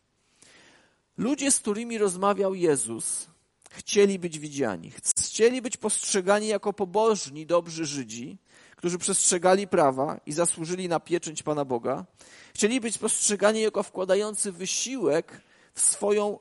Ludzie, 1.18 1.52
z 1.52 1.60
którymi 1.60 1.98
rozmawiał 1.98 2.56
Jezus, 2.56 3.28
chcieli 3.72 4.20
być 4.20 4.40
widziani, 4.40 4.92
chcieli 5.20 5.62
być 5.62 5.78
postrzegani 5.78 6.48
jako 6.48 6.74
pobożni, 6.74 7.46
dobrzy 7.46 7.86
Żydzi, 7.86 8.38
którzy 8.76 8.98
przestrzegali 8.98 9.68
prawa 9.68 10.20
i 10.26 10.32
zasłużyli 10.32 10.90
na 10.90 11.00
pieczęć 11.00 11.44
Pana 11.44 11.66
Boga. 11.66 12.06
Chcieli 12.54 12.82
być 12.82 12.98
postrzegani 12.98 13.62
jako 13.62 13.84
wkładający 13.84 14.52
wysiłek 14.52 15.42
w 15.74 15.82
swoją 15.82 16.40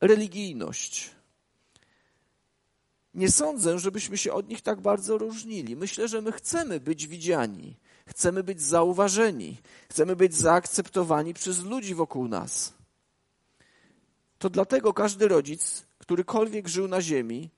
religijność. 0.00 1.14
Nie 3.14 3.30
sądzę, 3.30 3.78
żebyśmy 3.78 4.18
się 4.18 4.32
od 4.32 4.48
nich 4.48 4.62
tak 4.62 4.80
bardzo 4.80 5.18
różnili. 5.18 5.76
Myślę, 5.76 6.08
że 6.08 6.20
my 6.22 6.32
chcemy 6.32 6.80
być 6.80 7.06
widziani, 7.06 7.76
chcemy 8.06 8.42
być 8.42 8.62
zauważeni, 8.62 9.56
chcemy 9.90 10.16
być 10.16 10.34
zaakceptowani 10.34 11.34
przez 11.34 11.64
ludzi 11.64 11.94
wokół 11.94 12.28
nas. 12.28 12.74
To 14.38 14.50
dlatego 14.50 14.92
każdy 14.92 15.28
rodzic, 15.28 15.86
którykolwiek 15.98 16.68
żył 16.68 16.88
na 16.88 17.00
ziemi, 17.00 17.50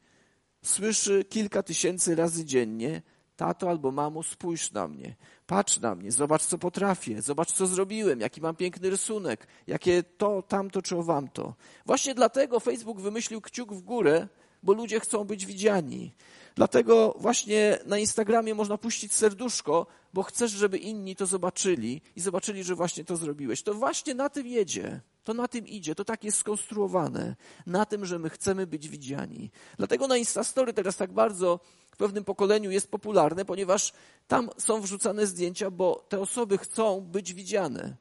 słyszy 0.63 1.25
kilka 1.25 1.63
tysięcy 1.63 2.15
razy 2.15 2.45
dziennie: 2.45 3.03
Tato 3.37 3.71
albo 3.71 3.93
mamo, 3.93 4.23
spójrz 4.23 4.73
na 4.73 4.89
mnie, 4.89 5.17
patrz 5.47 5.81
na 5.81 5.95
mnie, 5.95 6.13
zobacz, 6.13 6.43
co 6.43 6.59
potrafię, 6.59 7.23
zobacz, 7.23 7.53
co 7.53 7.67
zrobiłem, 7.67 8.21
jaki 8.21 8.41
mam 8.41 8.57
piękny 8.57 8.91
rysunek, 8.91 9.47
jakie 9.67 10.03
to, 10.03 10.43
tamto 10.43 10.83
czy 10.83 10.97
owamto. 10.97 11.55
Właśnie 11.87 12.15
dlatego 12.15 12.61
Facebook 12.61 13.01
wymyślił 13.01 13.41
kciuk 13.41 13.73
w 13.73 13.83
górę, 13.83 14.29
bo 14.63 14.73
ludzie 14.73 15.01
chcą 15.01 15.25
być 15.25 15.47
widziani. 15.47 16.13
Dlatego 16.55 17.15
właśnie 17.19 17.79
na 17.87 17.99
Instagramie 17.99 18.55
można 18.55 18.79
puścić 18.79 19.13
serduszko, 19.13 19.87
bo 20.15 20.23
chcesz, 20.23 20.51
żeby 20.51 20.79
inni 20.79 21.17
to 21.17 21.27
zobaczyli 21.27 22.03
i 22.17 22.21
zobaczyli, 22.21 22.65
że 22.65 22.75
właśnie 22.75 23.05
to 23.05 23.17
zrobiłeś. 23.17 23.63
To 23.63 23.75
właśnie 23.75 24.15
na 24.15 24.29
tym 24.29 24.47
jedzie. 24.47 25.01
To 25.25 25.35
na 25.35 25.49
tym 25.49 25.67
idzie, 25.67 25.95
to 25.95 26.05
tak 26.05 26.25
jest 26.25 26.39
skonstruowane. 26.39 27.37
Na 27.67 27.87
tym, 27.87 28.05
że 28.05 28.19
my 28.19 28.31
chcemy 28.31 28.67
być 28.67 28.89
widziani. 28.89 29.51
Dlatego 29.79 30.07
na 30.07 30.17
Instastory 30.17 30.73
teraz 30.73 30.97
tak 30.97 31.13
bardzo 31.13 31.61
w 31.91 31.97
pewnym 31.97 32.25
pokoleniu 32.25 32.71
jest 32.71 32.91
popularne, 32.91 33.45
ponieważ 33.45 33.93
tam 34.29 34.51
są 34.59 34.81
wrzucane 34.81 35.27
zdjęcia, 35.27 35.71
bo 35.71 36.05
te 36.09 36.21
osoby 36.21 36.59
chcą 36.59 37.01
być 37.01 37.35
widziane. 37.35 37.97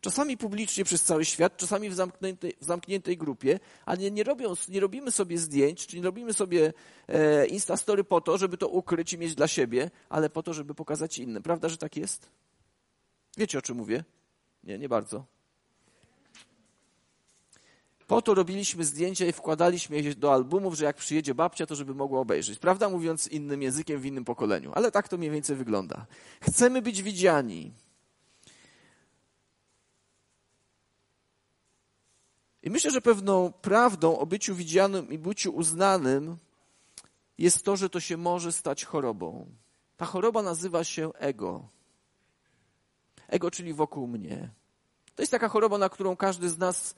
Czasami 0.00 0.36
publicznie 0.36 0.84
przez 0.84 1.02
cały 1.02 1.24
świat, 1.24 1.56
czasami 1.56 1.90
w 1.90 1.94
zamkniętej, 1.94 2.56
w 2.60 2.64
zamkniętej 2.64 3.16
grupie, 3.16 3.60
ale 3.86 4.10
nie, 4.10 4.24
robią, 4.24 4.54
nie 4.68 4.80
robimy 4.80 5.10
sobie 5.10 5.38
zdjęć, 5.38 5.86
czy 5.86 5.96
nie 5.96 6.02
robimy 6.02 6.32
sobie 6.32 6.72
e, 7.08 7.46
Instastory 7.46 8.04
po 8.04 8.20
to, 8.20 8.38
żeby 8.38 8.56
to 8.56 8.68
ukryć 8.68 9.12
i 9.12 9.18
mieć 9.18 9.34
dla 9.34 9.48
siebie, 9.48 9.90
ale 10.08 10.30
po 10.30 10.42
to, 10.42 10.54
żeby 10.54 10.74
pokazać 10.74 11.18
innym. 11.18 11.42
Prawda, 11.42 11.68
że 11.68 11.76
tak 11.76 11.96
jest? 11.96 12.30
Wiecie, 13.36 13.58
o 13.58 13.62
czym 13.62 13.76
mówię? 13.76 14.04
Nie, 14.64 14.78
nie 14.78 14.88
bardzo. 14.88 15.24
Po 18.06 18.22
to 18.22 18.34
robiliśmy 18.34 18.84
zdjęcia 18.84 19.26
i 19.26 19.32
wkładaliśmy 19.32 20.00
je 20.00 20.14
do 20.14 20.34
albumów, 20.34 20.74
że 20.74 20.84
jak 20.84 20.96
przyjedzie 20.96 21.34
babcia, 21.34 21.66
to 21.66 21.74
żeby 21.74 21.94
mogła 21.94 22.20
obejrzeć. 22.20 22.58
Prawda? 22.58 22.88
Mówiąc 22.88 23.28
innym 23.28 23.62
językiem 23.62 24.00
w 24.00 24.06
innym 24.06 24.24
pokoleniu. 24.24 24.72
Ale 24.74 24.90
tak 24.90 25.08
to 25.08 25.18
mniej 25.18 25.30
więcej 25.30 25.56
wygląda. 25.56 26.06
Chcemy 26.40 26.82
być 26.82 27.02
widziani. 27.02 27.72
I 32.62 32.70
myślę, 32.70 32.90
że 32.90 33.00
pewną 33.00 33.52
prawdą 33.52 34.18
o 34.18 34.26
byciu 34.26 34.54
widzianym 34.54 35.12
i 35.12 35.18
byciu 35.18 35.54
uznanym 35.54 36.36
jest 37.38 37.64
to, 37.64 37.76
że 37.76 37.90
to 37.90 38.00
się 38.00 38.16
może 38.16 38.52
stać 38.52 38.84
chorobą. 38.84 39.46
Ta 39.96 40.06
choroba 40.06 40.42
nazywa 40.42 40.84
się 40.84 41.12
ego. 41.12 41.68
Ego, 43.28 43.50
czyli 43.50 43.74
wokół 43.74 44.06
mnie. 44.06 44.50
To 45.14 45.22
jest 45.22 45.32
taka 45.32 45.48
choroba, 45.48 45.78
na 45.78 45.88
którą 45.88 46.16
każdy 46.16 46.50
z 46.50 46.58
nas, 46.58 46.94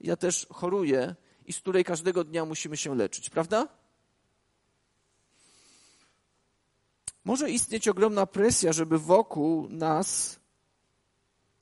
ja 0.00 0.16
też 0.16 0.46
choruję 0.50 1.14
i 1.46 1.52
z 1.52 1.60
której 1.60 1.84
każdego 1.84 2.24
dnia 2.24 2.44
musimy 2.44 2.76
się 2.76 2.94
leczyć, 2.94 3.30
prawda? 3.30 3.68
Może 7.24 7.50
istnieć 7.50 7.88
ogromna 7.88 8.26
presja, 8.26 8.72
żeby 8.72 8.98
wokół 8.98 9.68
nas 9.68 10.40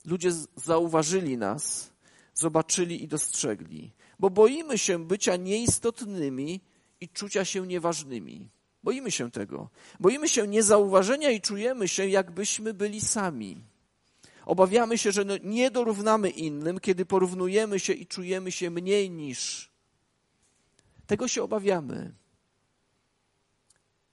ludzie 0.05 0.31
zauważyli 0.57 1.37
nas, 1.37 1.92
zobaczyli 2.35 3.05
i 3.05 3.09
dostrzegli. 3.09 3.93
Bo 4.19 4.31
boimy 4.31 4.79
się 4.79 5.07
bycia 5.07 5.37
nieistotnymi 5.37 6.61
i 7.01 7.09
czucia 7.09 7.45
się 7.45 7.67
nieważnymi. 7.67 8.49
Boimy 8.83 9.11
się 9.11 9.31
tego. 9.31 9.71
Boimy 10.01 10.29
się 10.29 10.49
niezauważenia 10.49 11.31
i 11.31 11.41
czujemy 11.41 11.89
się, 11.89 12.09
jakbyśmy 12.09 12.75
byli 12.75 13.01
sami. 13.01 13.65
Obawiamy 14.47 14.99
się, 14.99 15.13
że 15.13 15.25
no 15.25 15.35
nie 15.43 15.71
dorównamy 15.71 16.31
innym, 16.31 16.81
kiedy 16.81 17.07
porównujemy 17.07 17.81
się 17.81 17.93
i 17.93 18.07
czujemy 18.07 18.53
się 18.53 18.71
mniej 18.71 19.11
niż. 19.11 19.71
Tego 21.07 21.29
się 21.29 21.43
obawiamy. 21.43 22.15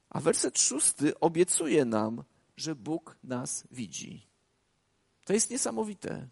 A 0.10 0.20
werset 0.20 0.60
szósty 0.60 1.20
obiecuje 1.20 1.86
nam, 1.86 2.24
że 2.58 2.76
Bóg 2.76 3.18
nas 3.24 3.64
widzi. 3.72 4.28
To 5.26 5.34
jest 5.34 5.50
niesamowite. 5.50 6.30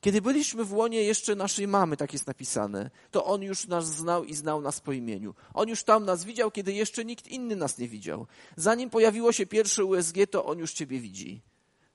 Kiedy 0.00 0.22
byliśmy 0.22 0.64
w 0.64 0.72
łonie 0.72 1.02
jeszcze 1.02 1.34
naszej 1.34 1.68
mamy, 1.68 1.96
tak 1.96 2.12
jest 2.12 2.26
napisane, 2.26 2.90
to 3.10 3.24
On 3.24 3.42
już 3.42 3.66
nas 3.66 3.86
znał 3.86 4.24
i 4.24 4.34
znał 4.34 4.60
nas 4.60 4.80
po 4.80 4.92
imieniu. 4.92 5.34
On 5.54 5.68
już 5.68 5.82
tam 5.82 6.04
nas 6.04 6.24
widział, 6.24 6.50
kiedy 6.50 6.72
jeszcze 6.72 7.04
nikt 7.04 7.28
inny 7.28 7.56
nas 7.56 7.78
nie 7.78 7.88
widział. 7.88 8.26
Zanim 8.56 8.90
pojawiło 8.90 9.32
się 9.32 9.46
pierwsze 9.46 9.84
USG, 9.84 10.16
to 10.30 10.44
On 10.44 10.58
już 10.58 10.72
Ciebie 10.72 11.00
widzi. 11.00 11.42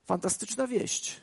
Fantastyczna 0.06 0.68
wieść. 0.68 1.22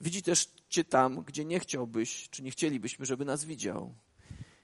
Widzi 0.00 0.22
też 0.22 0.48
Cię 0.68 0.84
tam, 0.84 1.22
gdzie 1.22 1.44
nie 1.44 1.60
chciałbyś, 1.60 2.28
czy 2.30 2.42
nie 2.42 2.50
chcielibyśmy, 2.50 3.06
żeby 3.06 3.24
nas 3.24 3.44
widział. 3.44 3.94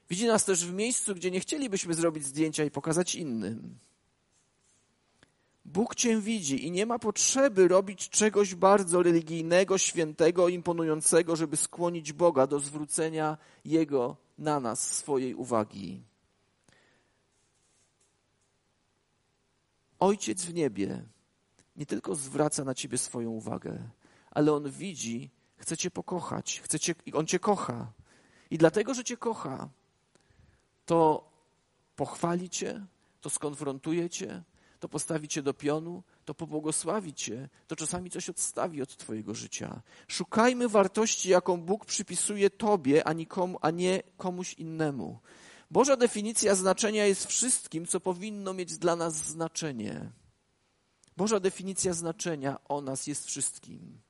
Widzi 0.09 0.27
nas 0.27 0.45
też 0.45 0.65
w 0.65 0.73
miejscu, 0.73 1.15
gdzie 1.15 1.31
nie 1.31 1.39
chcielibyśmy 1.39 1.93
zrobić 1.93 2.25
zdjęcia 2.25 2.63
i 2.63 2.71
pokazać 2.71 3.15
innym. 3.15 3.79
Bóg 5.73 5.95
Cię 5.95 6.21
widzi 6.21 6.67
i 6.67 6.71
nie 6.71 6.85
ma 6.85 6.99
potrzeby 6.99 7.67
robić 7.67 8.09
czegoś 8.09 8.55
bardzo 8.55 9.03
religijnego, 9.03 9.77
świętego, 9.77 10.49
imponującego, 10.49 11.35
żeby 11.35 11.57
skłonić 11.57 12.13
Boga 12.13 12.47
do 12.47 12.59
zwrócenia 12.59 13.37
Jego 13.65 14.17
na 14.37 14.59
nas 14.59 14.97
swojej 14.97 15.35
uwagi. 15.35 16.03
Ojciec 19.99 20.45
w 20.45 20.53
niebie 20.53 21.05
nie 21.75 21.85
tylko 21.85 22.15
zwraca 22.15 22.63
na 22.63 22.73
Ciebie 22.75 22.97
swoją 22.97 23.29
uwagę, 23.29 23.89
ale 24.31 24.53
On 24.53 24.71
widzi, 24.71 25.29
chce 25.57 25.77
Cię 25.77 25.91
pokochać, 25.91 26.61
chce 26.63 26.79
cię, 26.79 26.95
On 27.13 27.27
Cię 27.27 27.39
kocha. 27.39 27.91
I 28.51 28.57
dlatego, 28.57 28.93
że 28.93 29.03
Cię 29.03 29.17
kocha, 29.17 29.69
to 30.85 31.29
pochwali 31.95 32.49
Cię, 32.49 32.85
to 33.21 33.29
skonfrontuje 33.29 34.09
Cię, 34.09 34.43
to 34.79 34.89
postawi 34.89 35.27
cię 35.27 35.41
do 35.41 35.53
pionu, 35.53 36.03
to 36.25 36.33
pobłogosławi 36.33 37.13
cię, 37.13 37.49
to 37.67 37.75
czasami 37.75 38.09
coś 38.09 38.29
odstawi 38.29 38.81
od 38.81 38.97
twojego 38.97 39.35
życia. 39.35 39.81
Szukajmy 40.07 40.69
wartości, 40.69 41.29
jaką 41.29 41.61
Bóg 41.61 41.85
przypisuje 41.85 42.49
tobie, 42.49 43.07
a, 43.07 43.13
nikomu, 43.13 43.57
a 43.61 43.71
nie 43.71 44.03
komuś 44.17 44.53
innemu. 44.53 45.19
Boża 45.71 45.95
definicja 45.95 46.55
znaczenia 46.55 47.05
jest 47.05 47.25
wszystkim, 47.25 47.87
co 47.87 47.99
powinno 47.99 48.53
mieć 48.53 48.77
dla 48.77 48.95
nas 48.95 49.15
znaczenie. 49.15 50.11
Boża 51.17 51.39
definicja 51.39 51.93
znaczenia 51.93 52.59
o 52.67 52.81
nas 52.81 53.07
jest 53.07 53.25
wszystkim. 53.25 54.01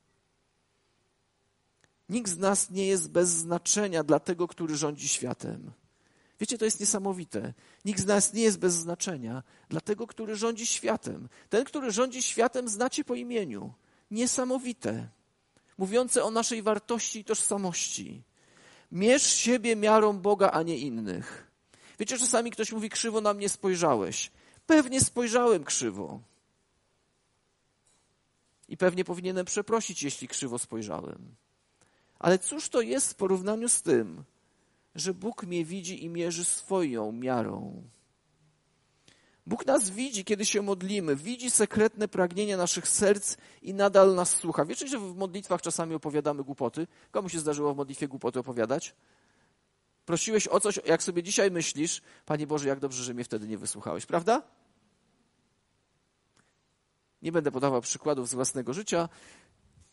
Nikt 2.09 2.31
z 2.31 2.37
nas 2.37 2.69
nie 2.69 2.87
jest 2.87 3.11
bez 3.11 3.29
znaczenia 3.29 4.03
dla 4.03 4.19
tego, 4.19 4.47
który 4.47 4.75
rządzi 4.75 5.07
światem. 5.07 5.71
Wiecie, 6.39 6.57
to 6.57 6.65
jest 6.65 6.79
niesamowite. 6.79 7.53
Nikt 7.85 7.99
z 7.99 8.05
nas 8.05 8.33
nie 8.33 8.43
jest 8.43 8.59
bez 8.59 8.73
znaczenia 8.73 9.43
dla 9.69 9.81
tego, 9.81 10.07
który 10.07 10.35
rządzi 10.35 10.65
światem. 10.65 11.29
Ten, 11.49 11.65
który 11.65 11.91
rządzi 11.91 12.23
światem, 12.23 12.69
znacie 12.69 13.03
po 13.03 13.15
imieniu. 13.15 13.73
Niesamowite. 14.11 15.09
Mówiące 15.77 16.23
o 16.23 16.31
naszej 16.31 16.61
wartości 16.61 17.19
i 17.19 17.23
tożsamości. 17.23 18.23
Mierz 18.91 19.23
siebie 19.23 19.75
miarą 19.75 20.19
Boga, 20.19 20.51
a 20.51 20.63
nie 20.63 20.77
innych. 20.77 21.51
Wiecie, 21.99 22.17
czasami 22.17 22.51
ktoś 22.51 22.71
mówi, 22.71 22.89
krzywo 22.89 23.21
na 23.21 23.33
mnie 23.33 23.49
spojrzałeś. 23.49 24.31
Pewnie 24.65 25.01
spojrzałem 25.01 25.63
krzywo. 25.63 26.19
I 28.67 28.77
pewnie 28.77 29.05
powinienem 29.05 29.45
przeprosić, 29.45 30.03
jeśli 30.03 30.27
krzywo 30.27 30.59
spojrzałem. 30.59 31.35
Ale 32.19 32.39
cóż 32.39 32.69
to 32.69 32.81
jest 32.81 33.11
w 33.11 33.15
porównaniu 33.15 33.69
z 33.69 33.81
tym, 33.81 34.23
że 34.99 35.13
Bóg 35.13 35.43
mnie 35.43 35.65
widzi 35.65 36.03
i 36.03 36.09
mierzy 36.09 36.45
swoją 36.45 37.11
miarą. 37.11 37.83
Bóg 39.45 39.65
nas 39.65 39.89
widzi, 39.89 40.25
kiedy 40.25 40.45
się 40.45 40.61
modlimy, 40.61 41.15
widzi 41.15 41.51
sekretne 41.51 42.07
pragnienia 42.07 42.57
naszych 42.57 42.87
serc 42.87 43.37
i 43.61 43.73
nadal 43.73 44.15
nas 44.15 44.29
słucha. 44.29 44.65
Wiecie, 44.65 44.87
że 44.87 44.99
w 44.99 45.15
modlitwach 45.15 45.61
czasami 45.61 45.95
opowiadamy 45.95 46.43
głupoty? 46.43 46.87
Komu 47.11 47.29
się 47.29 47.39
zdarzyło 47.39 47.73
w 47.73 47.77
modlitwie 47.77 48.07
głupoty 48.07 48.39
opowiadać? 48.39 48.95
Prosiłeś 50.05 50.47
o 50.47 50.59
coś, 50.59 50.79
jak 50.85 51.03
sobie 51.03 51.23
dzisiaj 51.23 51.51
myślisz, 51.51 52.01
Panie 52.25 52.47
Boże, 52.47 52.67
jak 52.69 52.79
dobrze, 52.79 53.03
że 53.03 53.13
mnie 53.13 53.23
wtedy 53.23 53.47
nie 53.47 53.57
wysłuchałeś, 53.57 54.05
prawda? 54.05 54.41
Nie 57.21 57.31
będę 57.31 57.51
podawał 57.51 57.81
przykładów 57.81 58.29
z 58.29 58.33
własnego 58.33 58.73
życia, 58.73 59.09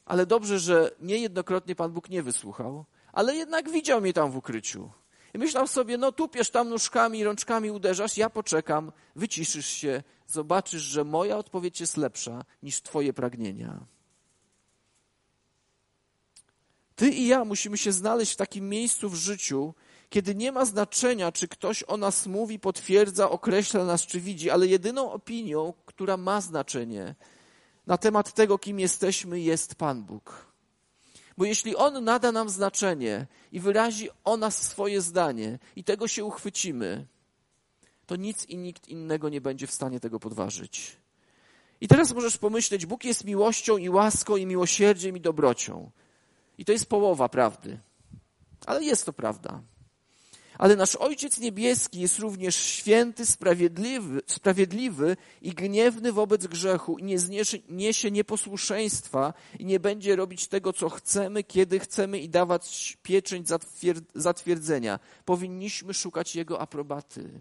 ale 0.05 0.27
dobrze, 0.27 0.59
że 0.59 0.91
niejednokrotnie 1.01 1.75
Pan 1.75 1.93
Bóg 1.93 2.09
nie 2.09 2.23
wysłuchał, 2.23 2.85
ale 3.17 3.37
jednak 3.37 3.71
widział 3.71 4.01
mnie 4.01 4.13
tam 4.13 4.31
w 4.31 4.37
ukryciu. 4.37 4.91
I 5.35 5.39
myślał 5.39 5.67
sobie, 5.67 5.99
no 5.99 6.13
tupiesz 6.13 6.51
tam 6.51 6.69
nóżkami, 6.69 7.25
rączkami 7.25 7.71
uderzasz, 7.71 8.17
ja 8.17 8.31
poczekam, 8.31 8.93
wyciszysz 9.17 9.67
się, 9.67 10.03
zobaczysz, 10.27 10.83
że 10.83 11.05
moja 11.05 11.37
odpowiedź 11.39 11.81
jest 11.81 11.97
lepsza 11.97 12.45
niż 12.63 12.83
twoje 12.83 13.13
pragnienia. 13.13 13.87
Ty 16.97 17.09
i 17.09 17.27
ja 17.27 17.45
musimy 17.45 17.79
się 17.79 17.93
znaleźć 17.93 18.33
w 18.33 18.37
takim 18.37 18.69
miejscu 18.69 19.11
w 19.11 19.15
życiu, 19.15 19.75
kiedy 20.11 20.35
nie 20.35 20.53
ma 20.53 20.65
znaczenia, 20.65 21.33
czy 21.33 21.49
ktoś 21.49 21.85
o 21.87 21.97
nas 21.97 22.27
mówi, 22.27 22.59
potwierdza, 22.59 23.31
określa 23.31 23.85
nas, 23.85 24.07
czy 24.07 24.21
widzi, 24.21 24.51
ale 24.51 24.67
jedyną 24.67 25.13
opinią, 25.13 25.73
która 25.87 26.17
ma 26.17 26.41
znaczenie 26.41 27.15
na 27.87 27.99
temat 27.99 28.33
tego, 28.33 28.59
kim 28.59 28.81
jesteśmy, 28.81 29.41
jest 29.41 29.75
Pan 29.75 30.05
Bóg. 30.05 30.46
Bo 31.37 31.45
jeśli 31.45 31.77
On 31.77 32.05
nada 32.05 32.33
nam 32.33 32.49
znaczenie 32.49 33.27
i 33.53 33.61
wyrazi 33.61 34.09
o 34.25 34.37
nas 34.37 34.63
swoje 34.63 35.01
zdanie 35.01 35.59
i 35.77 35.85
tego 35.85 36.09
się 36.09 36.25
uchwycimy, 36.25 37.07
to 38.07 38.17
nic 38.17 38.47
i 38.47 38.57
nikt 38.57 38.89
innego 38.89 39.29
nie 39.29 39.41
będzie 39.41 39.67
w 39.67 39.73
stanie 39.73 40.01
tego 40.01 40.21
podważyć. 40.21 40.97
I 41.81 41.89
teraz 41.89 42.13
możesz 42.13 42.39
pomyśleć, 42.39 42.87
Bóg 42.87 43.05
jest 43.05 43.25
miłością 43.25 43.77
i 43.77 43.89
łaską 43.89 44.37
i 44.37 44.47
miłosierdziem 44.47 45.17
i 45.17 45.21
dobrocią. 45.21 45.91
I 46.59 46.65
to 46.65 46.73
jest 46.73 46.87
połowa 46.87 47.29
prawdy. 47.29 47.79
Ale 48.67 48.85
jest 48.85 49.07
to 49.07 49.13
prawda. 49.13 49.61
Ale 50.59 50.77
nasz 50.77 50.97
Ojciec 50.97 51.39
Niebieski 51.39 52.01
jest 52.01 52.19
również 52.19 52.57
święty, 52.57 53.27
sprawiedliwy, 53.27 54.21
sprawiedliwy 54.27 55.17
i 55.43 55.51
gniewny 55.51 56.13
wobec 56.13 56.47
grzechu 56.47 56.99
i 56.99 57.03
nie 57.03 57.19
zniesie, 57.19 57.59
niesie 57.69 58.11
nieposłuszeństwa 58.11 59.35
i 59.59 59.65
nie 59.65 59.81
będzie 59.81 60.17
robić 60.17 60.47
tego, 60.47 60.73
co 60.73 60.89
chcemy, 60.89 61.45
kiedy 61.45 61.79
chcemy 61.79 62.19
i 62.19 62.29
dawać 62.29 62.99
pieczęć 63.03 63.49
zatwierdzenia. 64.15 64.99
Powinniśmy 65.25 65.95
szukać 65.95 66.37
Jego 66.37 66.61
aprobaty. 66.61 67.41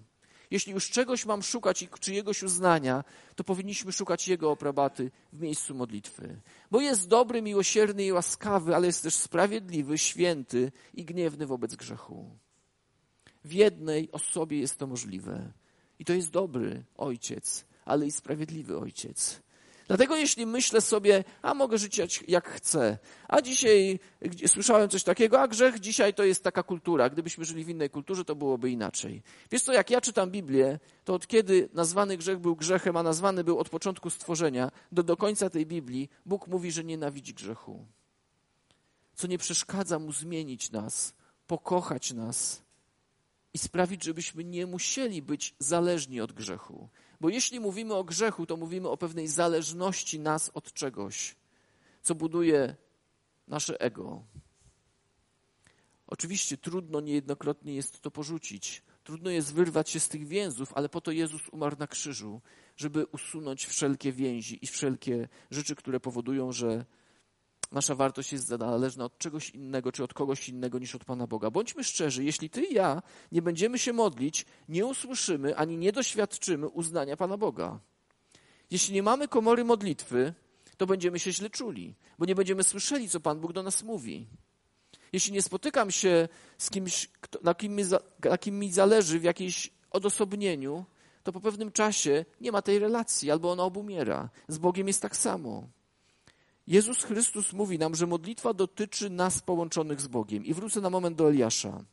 Jeśli 0.51 0.73
już 0.73 0.89
czegoś 0.89 1.25
mam 1.25 1.43
szukać 1.43 1.81
i 1.81 1.89
czyjegoś 1.99 2.43
uznania, 2.43 3.03
to 3.35 3.43
powinniśmy 3.43 3.91
szukać 3.91 4.27
Jego 4.27 4.51
aprobaty 4.51 5.11
w 5.33 5.41
miejscu 5.41 5.75
modlitwy. 5.75 6.41
Bo 6.71 6.81
jest 6.81 7.07
dobry, 7.07 7.41
miłosierny 7.41 8.05
i 8.05 8.11
łaskawy, 8.11 8.75
ale 8.75 8.87
jest 8.87 9.03
też 9.03 9.15
sprawiedliwy, 9.15 9.97
święty 9.97 10.71
i 10.93 11.05
gniewny 11.05 11.47
wobec 11.47 11.75
grzechu. 11.75 12.44
W 13.45 13.53
jednej 13.53 14.11
osobie 14.11 14.59
jest 14.59 14.77
to 14.79 14.87
możliwe. 14.87 15.51
I 15.99 16.05
to 16.05 16.13
jest 16.13 16.31
dobry 16.31 16.83
ojciec, 16.97 17.65
ale 17.85 18.07
i 18.07 18.11
sprawiedliwy 18.11 18.77
ojciec. 18.77 19.41
Dlatego 19.87 20.15
jeśli 20.15 20.45
myślę 20.45 20.81
sobie, 20.81 21.23
a 21.41 21.53
mogę 21.53 21.77
żyć 21.77 22.23
jak 22.27 22.49
chcę, 22.49 22.97
a 23.27 23.41
dzisiaj 23.41 23.99
słyszałem 24.47 24.89
coś 24.89 25.03
takiego, 25.03 25.41
a 25.41 25.47
grzech 25.47 25.79
dzisiaj 25.79 26.13
to 26.13 26.23
jest 26.23 26.43
taka 26.43 26.63
kultura. 26.63 27.09
Gdybyśmy 27.09 27.45
żyli 27.45 27.65
w 27.65 27.69
innej 27.69 27.89
kulturze, 27.89 28.25
to 28.25 28.35
byłoby 28.35 28.71
inaczej. 28.71 29.21
Wiesz 29.51 29.63
co, 29.63 29.73
jak 29.73 29.89
ja 29.89 30.01
czytam 30.01 30.31
Biblię, 30.31 30.79
to 31.03 31.13
od 31.13 31.27
kiedy 31.27 31.69
nazwany 31.73 32.17
grzech 32.17 32.39
był 32.39 32.55
grzechem, 32.55 32.97
a 32.97 33.03
nazwany 33.03 33.43
był 33.43 33.59
od 33.59 33.69
początku 33.69 34.09
stworzenia, 34.09 34.71
do, 34.91 35.03
do 35.03 35.17
końca 35.17 35.49
tej 35.49 35.65
Biblii, 35.65 36.09
Bóg 36.25 36.47
mówi, 36.47 36.71
że 36.71 36.83
nienawidzi 36.83 37.33
grzechu. 37.33 37.85
Co 39.15 39.27
nie 39.27 39.37
przeszkadza 39.37 39.99
mu 39.99 40.11
zmienić 40.11 40.71
nas, 40.71 41.13
pokochać 41.47 42.13
nas 42.13 42.64
i 43.55 43.57
sprawić, 43.57 44.03
żebyśmy 44.03 44.43
nie 44.43 44.67
musieli 44.67 45.21
być 45.21 45.55
zależni 45.59 46.21
od 46.21 46.33
grzechu. 46.33 46.89
Bo 47.21 47.29
jeśli 47.29 47.59
mówimy 47.59 47.93
o 47.93 48.03
grzechu, 48.03 48.45
to 48.45 48.57
mówimy 48.57 48.89
o 48.89 48.97
pewnej 48.97 49.27
zależności 49.27 50.19
nas 50.19 50.51
od 50.53 50.73
czegoś, 50.73 51.35
co 52.01 52.15
buduje 52.15 52.75
nasze 53.47 53.81
ego. 53.81 54.23
Oczywiście 56.07 56.57
trudno 56.57 56.99
niejednokrotnie 57.01 57.75
jest 57.75 58.01
to 58.01 58.11
porzucić. 58.11 58.83
Trudno 59.03 59.29
jest 59.29 59.53
wyrwać 59.53 59.89
się 59.89 59.99
z 59.99 60.07
tych 60.07 60.27
więzów, 60.27 60.73
ale 60.73 60.89
po 60.89 61.01
to 61.01 61.11
Jezus 61.11 61.49
umarł 61.51 61.75
na 61.79 61.87
krzyżu, 61.87 62.41
żeby 62.77 63.05
usunąć 63.05 63.65
wszelkie 63.65 64.11
więzi 64.11 64.59
i 64.61 64.67
wszelkie 64.67 65.27
rzeczy, 65.51 65.75
które 65.75 65.99
powodują, 65.99 66.51
że 66.51 66.85
nasza 67.75 67.95
wartość 67.95 68.33
jest 68.33 68.47
zależna 68.47 69.05
od 69.05 69.17
czegoś 69.17 69.49
innego, 69.49 69.91
czy 69.91 70.03
od 70.03 70.13
kogoś 70.13 70.49
innego 70.49 70.79
niż 70.79 70.95
od 70.95 71.05
Pana 71.05 71.27
Boga. 71.27 71.51
Bądźmy 71.51 71.83
szczerzy, 71.83 72.23
jeśli 72.23 72.49
ty 72.49 72.63
i 72.63 72.73
ja 72.73 73.01
nie 73.31 73.41
będziemy 73.41 73.79
się 73.79 73.93
modlić, 73.93 74.45
nie 74.69 74.85
usłyszymy 74.85 75.57
ani 75.57 75.77
nie 75.77 75.91
doświadczymy 75.91 76.67
uznania 76.67 77.17
Pana 77.17 77.37
Boga. 77.37 77.79
Jeśli 78.71 78.93
nie 78.93 79.03
mamy 79.03 79.27
komory 79.27 79.63
modlitwy, 79.63 80.33
to 80.77 80.85
będziemy 80.85 81.19
się 81.19 81.31
źle 81.31 81.49
czuli, 81.49 81.95
bo 82.19 82.25
nie 82.25 82.35
będziemy 82.35 82.63
słyszeli, 82.63 83.09
co 83.09 83.19
Pan 83.19 83.39
Bóg 83.39 83.53
do 83.53 83.63
nas 83.63 83.83
mówi. 83.83 84.27
Jeśli 85.13 85.33
nie 85.33 85.41
spotykam 85.41 85.91
się 85.91 86.27
z 86.57 86.69
kimś, 86.69 87.09
na 87.43 87.55
kim 87.55 87.75
mi, 87.75 87.83
na 88.23 88.37
kim 88.37 88.59
mi 88.59 88.71
zależy 88.71 89.19
w 89.19 89.23
jakiejś 89.23 89.71
odosobnieniu, 89.91 90.85
to 91.23 91.31
po 91.31 91.41
pewnym 91.41 91.71
czasie 91.71 92.25
nie 92.41 92.51
ma 92.51 92.61
tej 92.61 92.79
relacji, 92.79 93.31
albo 93.31 93.51
ona 93.51 93.63
obumiera. 93.63 94.29
Z 94.47 94.57
Bogiem 94.57 94.87
jest 94.87 95.01
tak 95.01 95.17
samo. 95.17 95.67
Jezus 96.67 97.03
Chrystus 97.03 97.53
mówi 97.53 97.79
nam, 97.79 97.95
że 97.95 98.07
modlitwa 98.07 98.53
dotyczy 98.53 99.09
nas 99.09 99.41
połączonych 99.41 100.01
z 100.01 100.07
Bogiem. 100.07 100.45
I 100.45 100.53
wrócę 100.53 100.81
na 100.81 100.89
moment 100.89 101.17
do 101.17 101.29
Eliasza. 101.29 101.83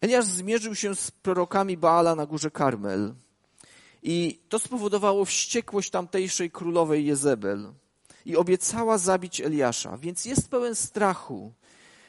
Eliasz 0.00 0.24
zmierzył 0.24 0.74
się 0.74 0.94
z 0.94 1.10
prorokami 1.10 1.76
Baala 1.76 2.14
na 2.14 2.26
górze 2.26 2.50
Karmel. 2.50 3.14
I 4.02 4.40
to 4.48 4.58
spowodowało 4.58 5.24
wściekłość 5.24 5.90
tamtejszej 5.90 6.50
królowej 6.50 7.06
Jezebel. 7.06 7.72
I 8.26 8.36
obiecała 8.36 8.98
zabić 8.98 9.40
Eliasza, 9.40 9.96
więc 9.96 10.24
jest 10.24 10.50
pełen 10.50 10.74
strachu. 10.74 11.52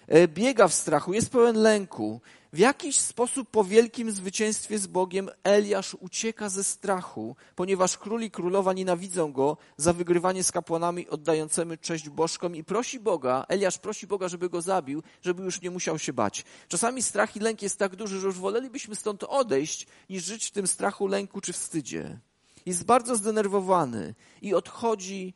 E, 0.10 0.28
biega 0.28 0.68
w 0.68 0.74
strachu, 0.74 1.14
jest 1.14 1.30
pełen 1.30 1.56
lęku. 1.56 2.22
W 2.54 2.58
jakiś 2.58 2.98
sposób 2.98 3.50
po 3.50 3.64
wielkim 3.64 4.12
zwycięstwie 4.12 4.80
z 4.80 4.88
Bogiem 4.88 5.30
Eliasz 5.44 5.96
ucieka 6.00 6.50
ze 6.50 6.64
strachu, 6.64 7.36
ponieważ 7.56 7.98
król 7.98 8.22
i 8.22 8.32
królowa 8.32 8.74
nienawidzą 8.74 9.32
go 9.32 9.58
za 9.78 9.94
wygrywanie 9.94 10.44
z 10.44 10.52
kapłanami 10.52 11.10
oddającymi 11.10 11.78
cześć 11.78 12.10
bożkom 12.10 12.56
i 12.56 12.64
prosi 12.64 13.00
Boga, 13.00 13.46
Eliasz 13.48 13.78
prosi 13.78 14.08
Boga, 14.08 14.28
żeby 14.28 14.50
go 14.50 14.62
zabił, 14.62 15.04
żeby 15.22 15.44
już 15.44 15.62
nie 15.62 15.72
musiał 15.72 16.00
się 16.00 16.14
bać. 16.14 16.46
Czasami 16.68 17.04
strach 17.04 17.36
i 17.36 17.40
lęk 17.40 17.62
jest 17.62 17.80
tak 17.80 17.96
duży, 17.96 18.20
że 18.20 18.28
już 18.28 18.38
wolelibyśmy 18.38 18.96
stąd 18.96 19.24
odejść, 19.24 19.88
niż 20.10 20.24
żyć 20.24 20.46
w 20.46 20.52
tym 20.52 20.68
strachu, 20.68 21.08
lęku 21.08 21.42
czy 21.42 21.54
wstydzie. 21.54 22.20
Jest 22.66 22.86
bardzo 22.86 23.16
zdenerwowany 23.16 24.16
i 24.42 24.54
odchodzi, 24.54 25.34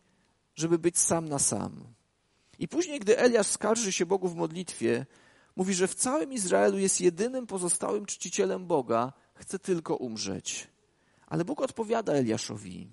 żeby 0.56 0.80
być 0.80 0.98
sam 0.98 1.30
na 1.30 1.40
sam. 1.40 1.94
I 2.60 2.68
później, 2.68 3.00
gdy 3.00 3.18
Eliasz 3.18 3.48
skarży 3.48 3.92
się 3.92 4.06
Bogu 4.06 4.28
w 4.28 4.36
modlitwie, 4.36 5.06
mówi, 5.56 5.74
że 5.74 5.88
w 5.88 5.96
całym 5.96 6.34
Izraelu 6.34 6.78
jest 6.78 7.02
jedynym 7.02 7.48
pozostałym 7.48 8.06
czcicielem 8.06 8.68
Boga, 8.68 9.14
chce 9.36 9.60
tylko 9.60 9.96
umrzeć. 9.96 10.68
Ale 11.28 11.46
Bóg 11.46 11.62
odpowiada 11.62 12.14
Eliaszowi. 12.14 12.90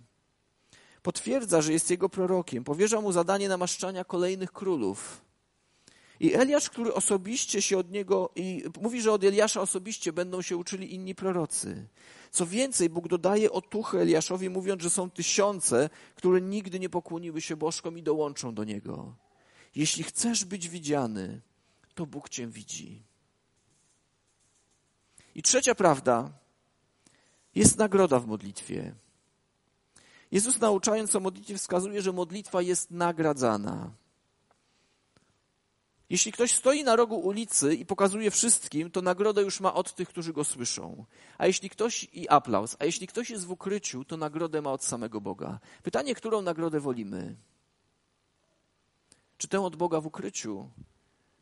Potwierdza, 1.03 1.63
że 1.63 1.73
jest 1.73 1.91
jego 1.91 2.09
prorokiem, 2.09 2.65
powierza 2.65 3.01
mu 3.01 3.13
zadanie 3.13 3.49
namaszczania 3.49 4.05
kolejnych 4.05 4.53
królów. 4.53 5.21
I 6.21 6.35
Eliasz, 6.35 6.71
który 6.71 6.95
osobiście 6.95 7.63
się 7.63 7.79
od 7.79 7.91
niego, 7.91 8.31
i 8.37 8.65
mówi, 8.81 9.01
że 9.03 9.13
od 9.13 9.25
Eliasza 9.25 9.61
osobiście 9.61 10.13
będą 10.13 10.43
się 10.43 10.57
uczyli 10.57 10.95
inni 10.95 11.15
prorocy. 11.15 11.89
Co 12.31 12.47
więcej, 12.47 12.91
Bóg 12.91 13.09
dodaje 13.09 13.53
otuchy 13.53 13.99
Eliaszowi, 13.99 14.51
mówiąc, 14.51 14.83
że 14.83 14.91
są 14.91 15.11
tysiące, 15.11 15.91
które 16.15 16.41
nigdy 16.41 16.81
nie 16.81 16.89
pokłoniły 16.89 17.41
się 17.41 17.57
bożkom 17.57 17.99
i 17.99 18.03
dołączą 18.03 18.55
do 18.55 18.65
niego. 18.65 19.17
Jeśli 19.75 20.05
chcesz 20.05 20.45
być 20.45 20.69
widziany, 20.69 21.41
to 21.95 22.07
Bóg 22.07 22.29
cię 22.29 22.47
widzi. 22.47 23.03
I 25.35 25.43
trzecia 25.43 25.75
prawda 25.75 26.31
jest 27.55 27.79
nagroda 27.79 28.19
w 28.19 28.27
modlitwie. 28.27 28.95
Jezus 30.31 30.59
nauczając 30.59 31.17
o 31.17 31.21
modlitwie 31.21 31.59
wskazuje, 31.59 32.03
że 32.03 32.13
modlitwa 32.13 32.63
jest 32.63 32.91
nagradzana. 32.91 33.91
Jeśli 36.11 36.33
ktoś 36.33 36.55
stoi 36.55 36.85
na 36.85 36.97
rogu 36.97 37.17
ulicy 37.17 37.75
i 37.75 37.87
pokazuje 37.87 38.31
wszystkim, 38.31 38.91
to 38.91 39.03
nagrodę 39.03 39.43
już 39.43 39.61
ma 39.61 39.75
od 39.75 39.95
tych, 39.95 40.09
którzy 40.09 40.33
go 40.33 40.45
słyszą. 40.45 41.05
A 41.39 41.47
jeśli 41.47 41.71
ktoś 41.71 42.09
i 42.13 42.29
aplauz, 42.29 42.77
a 42.79 42.85
jeśli 42.85 43.07
ktoś 43.07 43.31
jest 43.31 43.47
w 43.47 43.51
ukryciu, 43.51 44.05
to 44.05 44.17
nagrodę 44.17 44.63
ma 44.63 44.73
od 44.73 44.85
samego 44.85 45.21
Boga. 45.21 45.59
Pytanie, 45.83 46.15
którą 46.15 46.43
nagrodę 46.43 46.81
wolimy? 46.81 47.37
Czy 49.41 49.49
tę 49.49 49.61
od 49.61 49.77
Boga 49.77 50.01
w 50.01 50.07
ukryciu, 50.07 50.69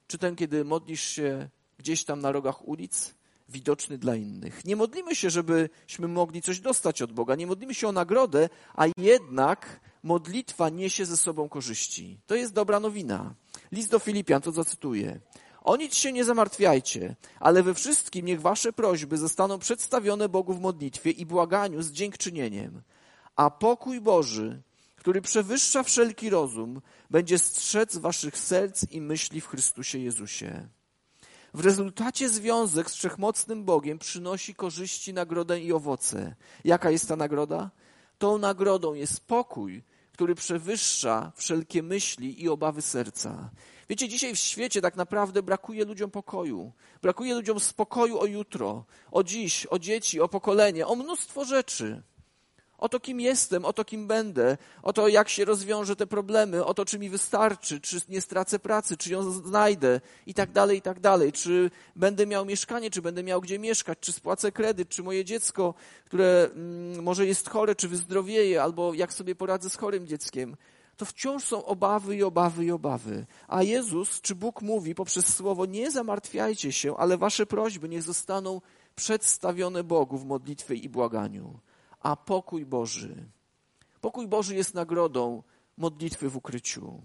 czy 0.06 0.18
ten, 0.18 0.36
kiedy 0.36 0.64
modlisz 0.64 1.02
się 1.02 1.48
gdzieś 1.78 2.04
tam 2.04 2.20
na 2.20 2.32
rogach 2.32 2.68
ulic, 2.68 3.14
widoczny 3.48 3.98
dla 3.98 4.16
innych. 4.16 4.64
Nie 4.64 4.76
modlimy 4.76 5.16
się, 5.16 5.30
żebyśmy 5.30 6.08
mogli 6.08 6.42
coś 6.42 6.60
dostać 6.60 7.02
od 7.02 7.12
Boga, 7.12 7.34
nie 7.34 7.46
modlimy 7.46 7.74
się 7.74 7.88
o 7.88 7.92
nagrodę, 7.92 8.48
a 8.74 8.84
jednak 8.96 9.80
modlitwa 10.02 10.68
niesie 10.68 11.06
ze 11.06 11.16
sobą 11.16 11.48
korzyści. 11.48 12.20
To 12.26 12.34
jest 12.34 12.52
dobra 12.52 12.80
nowina. 12.80 13.34
List 13.72 13.90
do 13.90 13.98
Filipian, 13.98 14.42
to 14.42 14.52
zacytuję. 14.52 15.20
O 15.62 15.76
nic 15.76 15.94
się 15.94 16.12
nie 16.12 16.24
zamartwiajcie, 16.24 17.16
ale 17.40 17.62
we 17.62 17.74
wszystkim 17.74 18.26
niech 18.26 18.40
wasze 18.40 18.72
prośby 18.72 19.18
zostaną 19.18 19.58
przedstawione 19.58 20.28
Bogu 20.28 20.54
w 20.54 20.60
modlitwie 20.60 21.10
i 21.10 21.26
błaganiu 21.26 21.82
z 21.82 21.92
dziękczynieniem. 21.92 22.82
A 23.36 23.50
pokój 23.50 24.00
Boży, 24.00 24.62
który 25.08 25.22
przewyższa 25.22 25.82
wszelki 25.82 26.30
rozum, 26.30 26.80
będzie 27.10 27.38
strzec 27.38 27.96
waszych 27.96 28.38
serc 28.38 28.84
i 28.90 29.00
myśli 29.00 29.40
w 29.40 29.46
Chrystusie 29.46 29.98
Jezusie. 29.98 30.68
W 31.54 31.60
rezultacie 31.60 32.28
związek 32.28 32.90
z 32.90 32.94
wszechmocnym 32.94 33.64
Bogiem 33.64 33.98
przynosi 33.98 34.54
korzyści, 34.54 35.14
nagrodę 35.14 35.60
i 35.60 35.72
owoce. 35.72 36.34
Jaka 36.64 36.90
jest 36.90 37.08
ta 37.08 37.16
nagroda? 37.16 37.70
Tą 38.18 38.38
nagrodą 38.38 38.94
jest 38.94 39.26
pokój, 39.26 39.82
który 40.12 40.34
przewyższa 40.34 41.32
wszelkie 41.36 41.82
myśli 41.82 42.42
i 42.42 42.48
obawy 42.48 42.82
serca. 42.82 43.50
Wiecie, 43.88 44.08
dzisiaj 44.08 44.34
w 44.34 44.38
świecie 44.38 44.80
tak 44.80 44.96
naprawdę 44.96 45.42
brakuje 45.42 45.84
ludziom 45.84 46.10
pokoju. 46.10 46.72
Brakuje 47.02 47.34
ludziom 47.34 47.60
spokoju 47.60 48.18
o 48.18 48.26
jutro, 48.26 48.84
o 49.10 49.24
dziś, 49.24 49.66
o 49.66 49.78
dzieci, 49.78 50.20
o 50.20 50.28
pokolenie, 50.28 50.86
o 50.86 50.96
mnóstwo 50.96 51.44
rzeczy. 51.44 52.02
O 52.78 52.88
to, 52.88 53.00
kim 53.00 53.20
jestem, 53.20 53.64
o 53.64 53.72
to, 53.72 53.84
kim 53.84 54.06
będę, 54.06 54.56
o 54.82 54.92
to, 54.92 55.08
jak 55.08 55.28
się 55.28 55.44
rozwiążę 55.44 55.96
te 55.96 56.06
problemy, 56.06 56.64
o 56.64 56.74
to, 56.74 56.84
czy 56.84 56.98
mi 56.98 57.10
wystarczy, 57.10 57.80
czy 57.80 58.00
nie 58.08 58.20
stracę 58.20 58.58
pracy, 58.58 58.96
czy 58.96 59.12
ją 59.12 59.30
znajdę 59.30 60.00
i 60.26 60.34
tak 60.34 60.52
dalej, 60.52 60.78
i 60.78 60.82
tak 60.82 61.00
dalej. 61.00 61.32
Czy 61.32 61.70
będę 61.96 62.26
miał 62.26 62.44
mieszkanie, 62.44 62.90
czy 62.90 63.02
będę 63.02 63.22
miał 63.22 63.40
gdzie 63.40 63.58
mieszkać, 63.58 63.98
czy 64.00 64.12
spłacę 64.12 64.52
kredyt, 64.52 64.88
czy 64.88 65.02
moje 65.02 65.24
dziecko, 65.24 65.74
które 66.04 66.50
mm, 66.54 67.02
może 67.02 67.26
jest 67.26 67.48
chore, 67.48 67.74
czy 67.74 67.88
wyzdrowieje, 67.88 68.62
albo 68.62 68.94
jak 68.94 69.12
sobie 69.12 69.34
poradzę 69.34 69.70
z 69.70 69.76
chorym 69.76 70.06
dzieckiem. 70.06 70.56
To 70.96 71.04
wciąż 71.04 71.44
są 71.44 71.64
obawy 71.64 72.16
i 72.16 72.22
obawy 72.22 72.64
i 72.64 72.70
obawy. 72.70 73.26
A 73.48 73.62
Jezus, 73.62 74.20
czy 74.20 74.34
Bóg 74.34 74.62
mówi 74.62 74.94
poprzez 74.94 75.36
słowo, 75.36 75.66
nie 75.66 75.90
zamartwiajcie 75.90 76.72
się, 76.72 76.96
ale 76.96 77.18
wasze 77.18 77.46
prośby 77.46 77.88
niech 77.88 78.02
zostaną 78.02 78.60
przedstawione 78.96 79.84
Bogu 79.84 80.18
w 80.18 80.24
modlitwie 80.24 80.74
i 80.74 80.88
błaganiu 80.88 81.60
a 82.08 82.16
pokój 82.16 82.66
Boży. 82.66 83.14
Pokój 84.00 84.28
Boży 84.28 84.54
jest 84.54 84.74
nagrodą 84.74 85.42
modlitwy 85.76 86.30
w 86.30 86.36
ukryciu. 86.36 87.02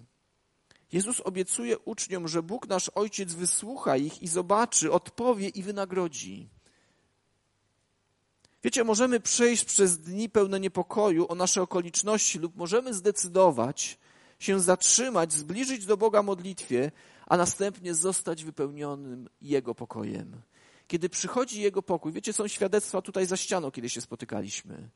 Jezus 0.91 1.19
obiecuje 1.19 1.79
uczniom, 1.79 2.27
że 2.27 2.43
Bóg 2.43 2.67
nasz 2.67 2.89
Ojciec 2.95 3.33
wysłucha 3.33 3.97
ich 3.97 4.21
i 4.21 4.27
zobaczy, 4.27 4.91
odpowie 4.91 5.49
i 5.49 5.63
wynagrodzi. 5.63 6.49
Wiecie, 8.63 8.83
możemy 8.83 9.19
przejść 9.19 9.65
przez 9.65 9.97
dni 9.97 10.29
pełne 10.29 10.59
niepokoju 10.59 11.25
o 11.29 11.35
nasze 11.35 11.61
okoliczności, 11.61 12.39
lub 12.39 12.55
możemy 12.55 12.93
zdecydować 12.93 13.99
się 14.39 14.59
zatrzymać, 14.59 15.33
zbliżyć 15.33 15.85
do 15.85 15.97
Boga 15.97 16.23
modlitwie, 16.23 16.91
a 17.27 17.37
następnie 17.37 17.93
zostać 17.93 18.43
wypełnionym 18.43 19.29
Jego 19.41 19.75
pokojem 19.75 20.41
kiedy 20.87 21.09
przychodzi 21.09 21.61
Jego 21.61 21.81
pokój, 21.81 22.11
wiecie, 22.11 22.33
są 22.33 22.47
świadectwa 22.47 23.01
tutaj 23.01 23.25
za 23.25 23.37
ścianą, 23.37 23.71
kiedy 23.71 23.89
się 23.89 24.01
spotykaliśmy. 24.01 24.89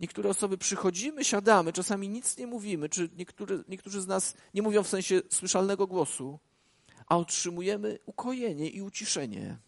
Niektóre 0.00 0.30
osoby 0.30 0.58
przychodzimy, 0.58 1.24
siadamy, 1.24 1.72
czasami 1.72 2.08
nic 2.08 2.36
nie 2.36 2.46
mówimy, 2.46 2.88
czy 2.88 3.08
niektóry, 3.16 3.64
niektórzy 3.68 4.00
z 4.00 4.06
nas 4.06 4.34
nie 4.54 4.62
mówią 4.62 4.82
w 4.82 4.88
sensie 4.88 5.20
słyszalnego 5.30 5.86
głosu, 5.86 6.38
a 7.06 7.16
otrzymujemy 7.16 7.98
ukojenie 8.06 8.68
i 8.68 8.82
uciszenie, 8.82 9.58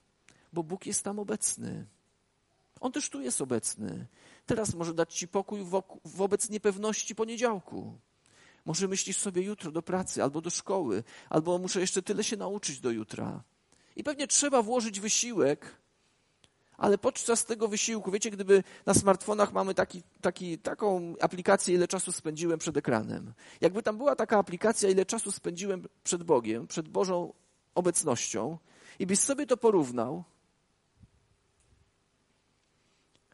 bo 0.52 0.62
Bóg 0.62 0.86
jest 0.86 1.02
tam 1.02 1.18
obecny. 1.18 1.86
On 2.80 2.92
też 2.92 3.10
tu 3.10 3.20
jest 3.20 3.40
obecny. 3.40 4.06
Teraz 4.46 4.74
może 4.74 4.94
dać 4.94 5.14
Ci 5.14 5.28
pokój 5.28 5.60
wobec 6.04 6.50
niepewności 6.50 7.14
poniedziałku. 7.14 7.98
Może 8.64 8.88
myślisz 8.88 9.16
sobie 9.16 9.42
jutro 9.42 9.72
do 9.72 9.82
pracy 9.82 10.22
albo 10.22 10.40
do 10.40 10.50
szkoły, 10.50 11.04
albo 11.30 11.58
muszę 11.58 11.80
jeszcze 11.80 12.02
tyle 12.02 12.24
się 12.24 12.36
nauczyć 12.36 12.80
do 12.80 12.90
jutra. 12.90 13.42
I 13.96 14.04
pewnie 14.04 14.26
trzeba 14.26 14.62
włożyć 14.62 15.00
wysiłek, 15.00 15.76
ale 16.76 16.98
podczas 16.98 17.44
tego 17.44 17.68
wysiłku, 17.68 18.10
wiecie, 18.10 18.30
gdyby 18.30 18.62
na 18.86 18.94
smartfonach 18.94 19.52
mamy 19.52 19.74
taki, 19.74 20.02
taki, 20.20 20.58
taką 20.58 21.14
aplikację, 21.20 21.74
ile 21.74 21.88
czasu 21.88 22.12
spędziłem 22.12 22.58
przed 22.58 22.76
ekranem. 22.76 23.32
Jakby 23.60 23.82
tam 23.82 23.96
była 23.96 24.16
taka 24.16 24.38
aplikacja, 24.38 24.88
ile 24.88 25.06
czasu 25.06 25.32
spędziłem 25.32 25.88
przed 26.04 26.22
Bogiem, 26.22 26.66
przed 26.66 26.88
Bożą 26.88 27.32
obecnością, 27.74 28.58
i 28.98 29.06
byś 29.06 29.18
sobie 29.18 29.46
to 29.46 29.56
porównał, 29.56 30.24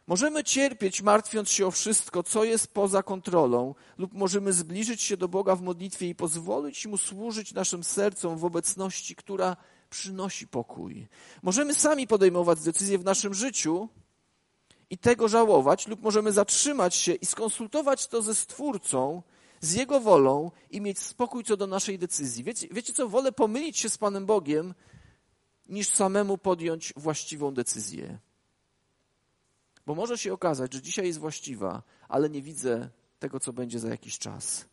Możemy 0.08 0.44
cierpieć, 0.44 1.02
martwiąc 1.02 1.50
się 1.50 1.66
o 1.66 1.70
wszystko, 1.70 2.22
co 2.22 2.44
jest 2.44 2.74
poza 2.74 3.02
kontrolą, 3.02 3.74
lub 3.98 4.14
możemy 4.14 4.52
zbliżyć 4.52 5.02
się 5.02 5.16
do 5.16 5.28
Boga 5.28 5.56
w 5.56 5.62
modlitwie 5.62 6.08
i 6.08 6.14
pozwolić 6.14 6.86
Mu 6.86 6.98
służyć 6.98 7.54
naszym 7.54 7.84
sercom 7.84 8.38
w 8.38 8.44
obecności, 8.44 9.16
która 9.16 9.56
przynosi 9.90 10.48
pokój. 10.48 11.08
Możemy 11.42 11.74
sami 11.74 12.06
podejmować 12.06 12.60
decyzje 12.60 12.98
w 12.98 13.04
naszym 13.04 13.34
życiu 13.34 13.88
i 14.90 14.98
tego 14.98 15.28
żałować, 15.28 15.88
lub 15.88 16.02
możemy 16.02 16.32
zatrzymać 16.32 16.94
się 16.94 17.14
i 17.14 17.26
skonsultować 17.26 18.06
to 18.06 18.22
ze 18.22 18.34
Stwórcą, 18.34 19.22
z 19.60 19.74
Jego 19.74 20.00
wolą 20.00 20.50
i 20.70 20.80
mieć 20.80 20.98
spokój 20.98 21.44
co 21.44 21.56
do 21.56 21.66
naszej 21.66 21.98
decyzji. 21.98 22.44
Wiecie, 22.44 22.68
wiecie 22.70 22.92
co? 22.92 23.08
Wolę 23.08 23.32
pomylić 23.32 23.78
się 23.78 23.88
z 23.88 23.98
Panem 23.98 24.26
Bogiem, 24.26 24.74
niż 25.68 25.88
samemu 25.88 26.38
podjąć 26.38 26.92
właściwą 26.96 27.54
decyzję. 27.54 28.18
Bo 29.86 29.94
może 29.94 30.18
się 30.18 30.32
okazać, 30.32 30.74
że 30.74 30.82
dzisiaj 30.82 31.06
jest 31.06 31.18
właściwa, 31.18 31.82
ale 32.08 32.30
nie 32.30 32.42
widzę 32.42 32.90
tego, 33.18 33.40
co 33.40 33.52
będzie 33.52 33.78
za 33.78 33.88
jakiś 33.88 34.18
czas. 34.18 34.66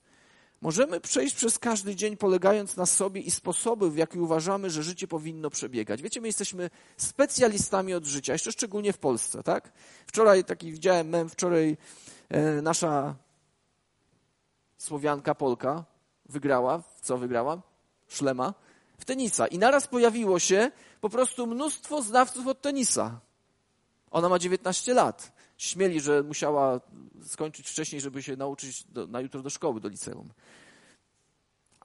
Możemy 0.61 0.99
przejść 0.99 1.35
przez 1.35 1.59
każdy 1.59 1.95
dzień 1.95 2.17
polegając 2.17 2.77
na 2.77 2.85
sobie 2.85 3.21
i 3.21 3.31
sposoby, 3.31 3.91
w 3.91 3.97
jaki 3.97 4.19
uważamy, 4.19 4.69
że 4.69 4.83
życie 4.83 5.07
powinno 5.07 5.49
przebiegać. 5.49 6.01
Wiecie, 6.01 6.21
my 6.21 6.27
jesteśmy 6.27 6.69
specjalistami 6.97 7.93
od 7.93 8.05
życia, 8.05 8.33
jeszcze 8.33 8.51
szczególnie 8.51 8.93
w 8.93 8.97
Polsce, 8.97 9.43
tak? 9.43 9.71
Wczoraj 10.07 10.43
taki 10.43 10.71
widziałem 10.71 11.09
mem, 11.09 11.29
wczoraj 11.29 11.77
e, 12.29 12.61
nasza 12.61 13.15
Słowianka, 14.77 15.35
Polka 15.35 15.83
wygrała. 16.29 16.83
Co 17.01 17.17
wygrała? 17.17 17.61
Szlema. 18.07 18.53
W 18.97 19.05
tenisa. 19.05 19.47
I 19.47 19.57
naraz 19.57 19.87
pojawiło 19.87 20.39
się 20.39 20.71
po 21.01 21.09
prostu 21.09 21.47
mnóstwo 21.47 22.01
znawców 22.01 22.47
od 22.47 22.61
tenisa. 22.61 23.19
Ona 24.11 24.29
ma 24.29 24.39
19 24.39 24.93
lat. 24.93 25.31
Śmieli, 25.57 26.01
że 26.01 26.23
musiała 26.23 26.81
skończyć 27.23 27.69
wcześniej, 27.69 28.01
żeby 28.01 28.23
się 28.23 28.35
nauczyć 28.35 28.83
do, 28.83 29.07
na 29.07 29.21
jutro 29.21 29.41
do 29.41 29.49
szkoły, 29.49 29.81
do 29.81 29.89
liceum. 29.89 30.29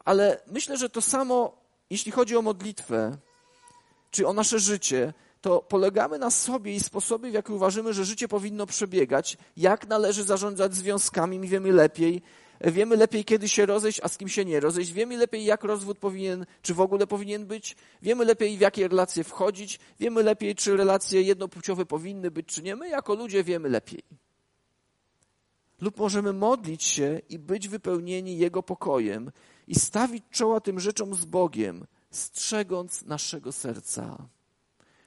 Ale 0.04 0.40
myślę, 0.46 0.76
że 0.76 0.90
to 0.90 1.02
samo, 1.02 1.56
jeśli 1.90 2.12
chodzi 2.12 2.37
o 2.37 2.42
modlitwę, 2.42 3.16
czy 4.11 4.26
o 4.26 4.33
nasze 4.33 4.59
życie, 4.59 5.12
to 5.40 5.62
polegamy 5.62 6.18
na 6.18 6.30
sobie 6.30 6.74
i 6.74 6.80
sposobie, 6.80 7.30
w 7.30 7.35
jaki 7.35 7.52
uważamy, 7.52 7.92
że 7.94 8.04
życie 8.04 8.28
powinno 8.28 8.66
przebiegać, 8.66 9.37
jak 9.56 9.88
należy 9.88 10.24
zarządzać 10.24 10.74
związkami, 10.74 11.38
my 11.38 11.46
wiemy 11.46 11.72
lepiej, 11.72 12.22
Wiemy 12.61 12.96
lepiej, 12.96 13.25
kiedy 13.25 13.49
się 13.49 13.66
rozejść, 13.66 14.01
a 14.03 14.09
z 14.09 14.18
kim 14.18 14.29
się 14.29 14.44
nie 14.44 14.61
rozejść. 14.61 14.92
Wiemy 14.92 15.16
lepiej, 15.16 15.44
jak 15.44 15.64
rozwód 15.64 15.99
powinien, 15.99 16.46
czy 16.62 16.75
w 16.75 16.81
ogóle 16.81 17.07
powinien 17.07 17.46
być. 17.46 17.77
Wiemy 18.03 18.25
lepiej, 18.25 18.59
w 18.59 18.61
jakie 18.61 18.88
relacje 18.88 19.25
wchodzić. 19.25 19.79
Wiemy 20.01 20.23
lepiej, 20.23 20.55
czy 20.55 20.77
relacje 20.77 21.23
jednopłciowe 21.23 21.87
powinny 21.87 22.31
być, 22.31 22.46
czy 22.46 22.62
nie. 22.62 22.77
My, 22.77 22.88
jako 22.88 23.14
ludzie, 23.14 23.44
wiemy 23.44 23.68
lepiej. 23.68 24.03
Lub 25.81 25.99
możemy 25.99 26.33
modlić 26.33 26.85
się 26.85 27.20
i 27.29 27.38
być 27.38 27.68
wypełnieni 27.68 28.38
Jego 28.38 28.62
pokojem 28.62 29.31
i 29.66 29.75
stawić 29.75 30.25
czoła 30.31 30.61
tym 30.61 30.81
rzeczom 30.81 31.14
z 31.14 31.25
Bogiem, 31.25 31.87
strzegąc 32.11 33.03
naszego 33.03 33.53
serca. 33.53 34.29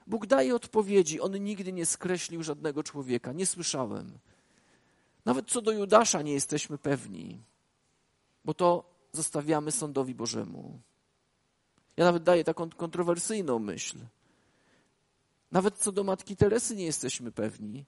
Bóg 0.08 0.26
daje 0.26 0.56
odpowiedzi. 0.56 1.22
On 1.22 1.44
nigdy 1.44 1.74
nie 1.74 1.86
skreślił 1.86 2.44
żadnego 2.44 2.84
człowieka. 2.84 3.32
Nie 3.32 3.46
słyszałem. 3.46 4.20
Nawet 5.26 5.50
co 5.50 5.62
do 5.62 5.72
Judasza 5.72 6.22
nie 6.22 6.34
jesteśmy 6.34 6.78
pewni, 6.78 7.44
bo 8.46 8.54
to 8.54 8.94
zostawiamy 9.12 9.72
sądowi 9.72 10.16
Bożemu. 10.16 10.80
Ja 11.98 12.06
nawet 12.06 12.24
daję 12.24 12.44
taką 12.44 12.70
kontrowersyjną 12.70 13.60
myśl. 13.60 13.98
Nawet 15.52 15.78
co 15.78 15.92
do 15.92 16.04
matki 16.04 16.36
Teresy 16.36 16.76
nie 16.76 16.86
jesteśmy 16.86 17.32
pewni. 17.32 17.86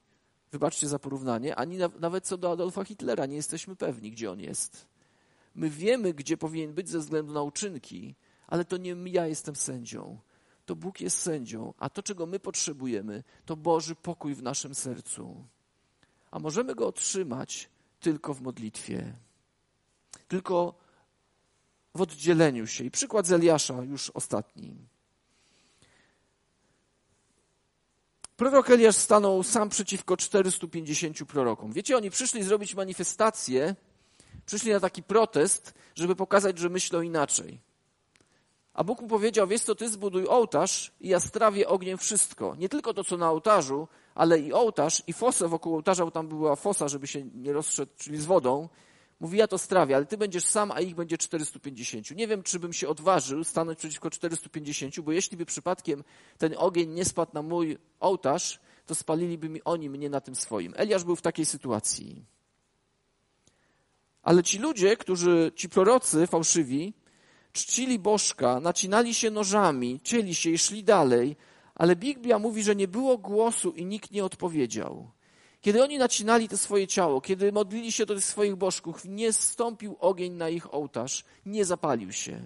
Wybaczcie 0.51 0.87
za 0.87 0.99
porównanie, 0.99 1.55
ani 1.55 1.77
nawet 1.99 2.25
co 2.25 2.37
do 2.37 2.51
Adolfa 2.51 2.83
Hitlera 2.83 3.25
nie 3.25 3.35
jesteśmy 3.35 3.75
pewni, 3.75 4.11
gdzie 4.11 4.31
on 4.31 4.39
jest. 4.39 4.87
My 5.55 5.69
wiemy, 5.69 6.13
gdzie 6.13 6.37
powinien 6.37 6.73
być 6.73 6.89
ze 6.89 6.99
względu 6.99 7.33
na 7.33 7.41
uczynki, 7.41 8.15
ale 8.47 8.65
to 8.65 8.77
nie 8.77 8.95
ja 9.05 9.27
jestem 9.27 9.55
sędzią. 9.55 10.19
To 10.65 10.75
Bóg 10.75 11.01
jest 11.01 11.17
sędzią, 11.17 11.73
a 11.77 11.89
to, 11.89 12.03
czego 12.03 12.25
my 12.25 12.39
potrzebujemy, 12.39 13.23
to 13.45 13.55
Boży 13.55 13.95
pokój 13.95 14.35
w 14.35 14.43
naszym 14.43 14.75
sercu 14.75 15.45
a 16.35 16.39
możemy 16.39 16.75
go 16.75 16.87
otrzymać 16.87 17.69
tylko 17.99 18.33
w 18.33 18.41
modlitwie, 18.41 19.15
tylko 20.27 20.73
w 21.95 22.01
oddzieleniu 22.01 22.67
się. 22.67 22.83
I 22.83 22.91
przykład 22.91 23.27
z 23.27 23.31
Eliasza, 23.31 23.83
już 23.83 24.09
ostatni. 24.09 24.75
Prorok 28.37 28.69
Eliasz 28.69 28.95
stanął 28.95 29.43
sam 29.43 29.69
przeciwko 29.69 30.17
450 30.17 31.25
prorokom. 31.25 31.71
Wiecie, 31.71 31.97
oni 31.97 32.09
przyszli 32.09 32.43
zrobić 32.43 32.75
manifestację, 32.75 33.75
przyszli 34.45 34.71
na 34.71 34.79
taki 34.79 35.03
protest, 35.03 35.73
żeby 35.95 36.15
pokazać, 36.15 36.57
że 36.57 36.69
myślą 36.69 37.01
inaczej. 37.01 37.59
A 38.73 38.83
Bóg 38.83 39.01
mu 39.01 39.07
powiedział, 39.07 39.47
wiesz 39.47 39.61
co, 39.61 39.75
ty 39.75 39.89
zbuduj 39.89 40.27
ołtarz 40.27 40.91
i 41.01 41.09
ja 41.09 41.19
strawię 41.19 41.67
ogniem 41.67 41.97
wszystko. 41.97 42.55
Nie 42.55 42.69
tylko 42.69 42.93
to, 42.93 43.03
co 43.03 43.17
na 43.17 43.29
ołtarzu, 43.29 43.87
ale 44.15 44.39
i 44.39 44.53
ołtarz, 44.53 45.03
i 45.07 45.13
fosę 45.13 45.47
wokół 45.47 45.73
ołtarza, 45.73 46.05
bo 46.05 46.11
tam 46.11 46.27
była 46.27 46.55
fosa, 46.55 46.87
żeby 46.87 47.07
się 47.07 47.23
nie 47.23 47.53
rozszedł, 47.53 47.91
czyli 47.97 48.17
z 48.17 48.25
wodą. 48.25 48.69
Mówi, 49.19 49.37
ja 49.37 49.47
to 49.47 49.57
strawię, 49.57 49.95
ale 49.95 50.05
ty 50.05 50.17
będziesz 50.17 50.45
sam, 50.45 50.71
a 50.71 50.81
ich 50.81 50.95
będzie 50.95 51.17
450. 51.17 52.11
Nie 52.11 52.27
wiem, 52.27 52.43
czy 52.43 52.59
bym 52.59 52.73
się 52.73 52.89
odważył 52.89 53.43
stanąć 53.43 53.79
przeciwko 53.79 54.09
450, 54.09 54.99
bo 54.99 55.11
jeśli 55.11 55.37
by 55.37 55.45
przypadkiem 55.45 56.03
ten 56.37 56.55
ogień 56.57 56.89
nie 56.89 57.05
spadł 57.05 57.31
na 57.33 57.41
mój 57.41 57.77
ołtarz, 57.99 58.59
to 58.85 58.95
spaliliby 58.95 59.49
mi 59.49 59.63
oni 59.63 59.89
mnie 59.89 60.09
na 60.09 60.21
tym 60.21 60.35
swoim. 60.35 60.73
Eliasz 60.77 61.03
był 61.03 61.15
w 61.15 61.21
takiej 61.21 61.45
sytuacji. 61.45 62.25
Ale 64.23 64.43
ci 64.43 64.59
ludzie, 64.59 64.97
którzy, 64.97 65.51
ci 65.55 65.69
prorocy 65.69 66.27
fałszywi, 66.27 66.93
czcili 67.53 67.99
bożka, 67.99 68.59
nacinali 68.59 69.13
się 69.13 69.31
nożami, 69.31 69.99
cieli 70.03 70.35
się 70.35 70.49
i 70.49 70.57
szli 70.57 70.83
dalej, 70.83 71.35
ale 71.75 71.95
Biblia 71.95 72.39
mówi, 72.39 72.63
że 72.63 72.75
nie 72.75 72.87
było 72.87 73.17
głosu 73.17 73.71
i 73.71 73.85
nikt 73.85 74.11
nie 74.11 74.25
odpowiedział. 74.25 75.11
Kiedy 75.61 75.83
oni 75.83 75.97
nacinali 75.97 76.49
to 76.49 76.57
swoje 76.57 76.87
ciało, 76.87 77.21
kiedy 77.21 77.51
modlili 77.51 77.91
się 77.91 78.05
do 78.05 78.15
tych 78.15 78.25
swoich 78.25 78.55
bożków, 78.55 79.05
nie 79.05 79.33
stąpił 79.33 79.95
ogień 79.99 80.33
na 80.33 80.49
ich 80.49 80.73
ołtarz, 80.73 81.23
nie 81.45 81.65
zapalił 81.65 82.11
się. 82.11 82.41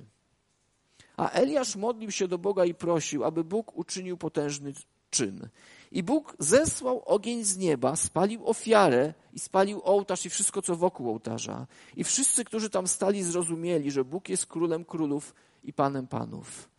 A 1.18 1.30
Eliasz 1.30 1.76
modlił 1.76 2.12
się 2.12 2.28
do 2.28 2.38
Boga 2.38 2.66
i 2.66 2.74
prosił, 2.74 3.24
aby 3.24 3.44
Bóg 3.44 3.78
uczynił 3.78 4.18
potężny 4.18 4.74
czyn. 5.10 5.50
I 5.92 6.04
Bóg 6.04 6.36
zesłał 6.40 7.04
ogień 7.06 7.44
z 7.44 7.58
nieba, 7.58 7.96
spalił 7.96 8.48
ofiarę 8.48 9.14
i 9.34 9.40
spalił 9.40 9.82
ołtarz 9.84 10.26
i 10.26 10.30
wszystko, 10.30 10.62
co 10.62 10.76
wokół 10.76 11.10
ołtarza. 11.10 11.68
I 11.96 12.04
wszyscy, 12.04 12.46
którzy 12.46 12.70
tam 12.70 12.88
stali, 12.88 13.24
zrozumieli, 13.24 13.92
że 13.92 14.06
Bóg 14.06 14.30
jest 14.30 14.46
królem 14.46 14.86
królów 14.86 15.36
i 15.64 15.74
panem 15.74 16.08
panów. 16.08 16.70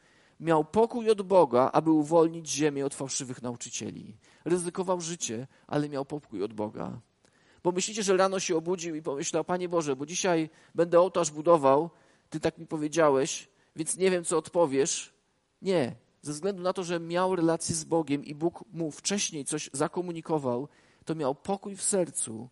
Miał 0.40 0.64
pokój 0.64 1.10
od 1.10 1.22
Boga, 1.22 1.70
aby 1.72 1.90
uwolnić 1.90 2.50
ziemię 2.50 2.86
od 2.86 2.94
fałszywych 2.94 3.42
nauczycieli. 3.42 4.16
Ryzykował 4.44 5.00
życie, 5.00 5.46
ale 5.66 5.88
miał 5.88 6.04
pokój 6.04 6.42
od 6.42 6.52
Boga. 6.52 7.00
Bo 7.62 7.72
myślicie, 7.72 8.02
że 8.02 8.16
rano 8.16 8.40
się 8.40 8.56
obudził 8.56 8.94
i 8.94 9.02
pomyślał, 9.02 9.44
Panie 9.44 9.68
Boże, 9.68 9.96
bo 9.96 10.06
dzisiaj 10.06 10.50
będę 10.74 11.00
ołtarz 11.00 11.30
budował, 11.30 11.90
Ty 12.30 12.40
tak 12.40 12.58
mi 12.58 12.66
powiedziałeś, 12.66 13.48
więc 13.76 13.96
nie 13.96 14.10
wiem, 14.10 14.24
co 14.24 14.38
odpowiesz. 14.38 15.12
Nie, 15.62 15.96
ze 16.22 16.32
względu 16.32 16.62
na 16.62 16.72
to, 16.72 16.84
że 16.84 17.00
miał 17.00 17.36
relację 17.36 17.74
z 17.74 17.84
Bogiem 17.84 18.24
i 18.24 18.34
Bóg 18.34 18.64
mu 18.72 18.90
wcześniej 18.90 19.44
coś 19.44 19.70
zakomunikował, 19.72 20.68
to 21.04 21.14
miał 21.14 21.34
pokój 21.34 21.76
w 21.76 21.82
sercu, 21.82 22.48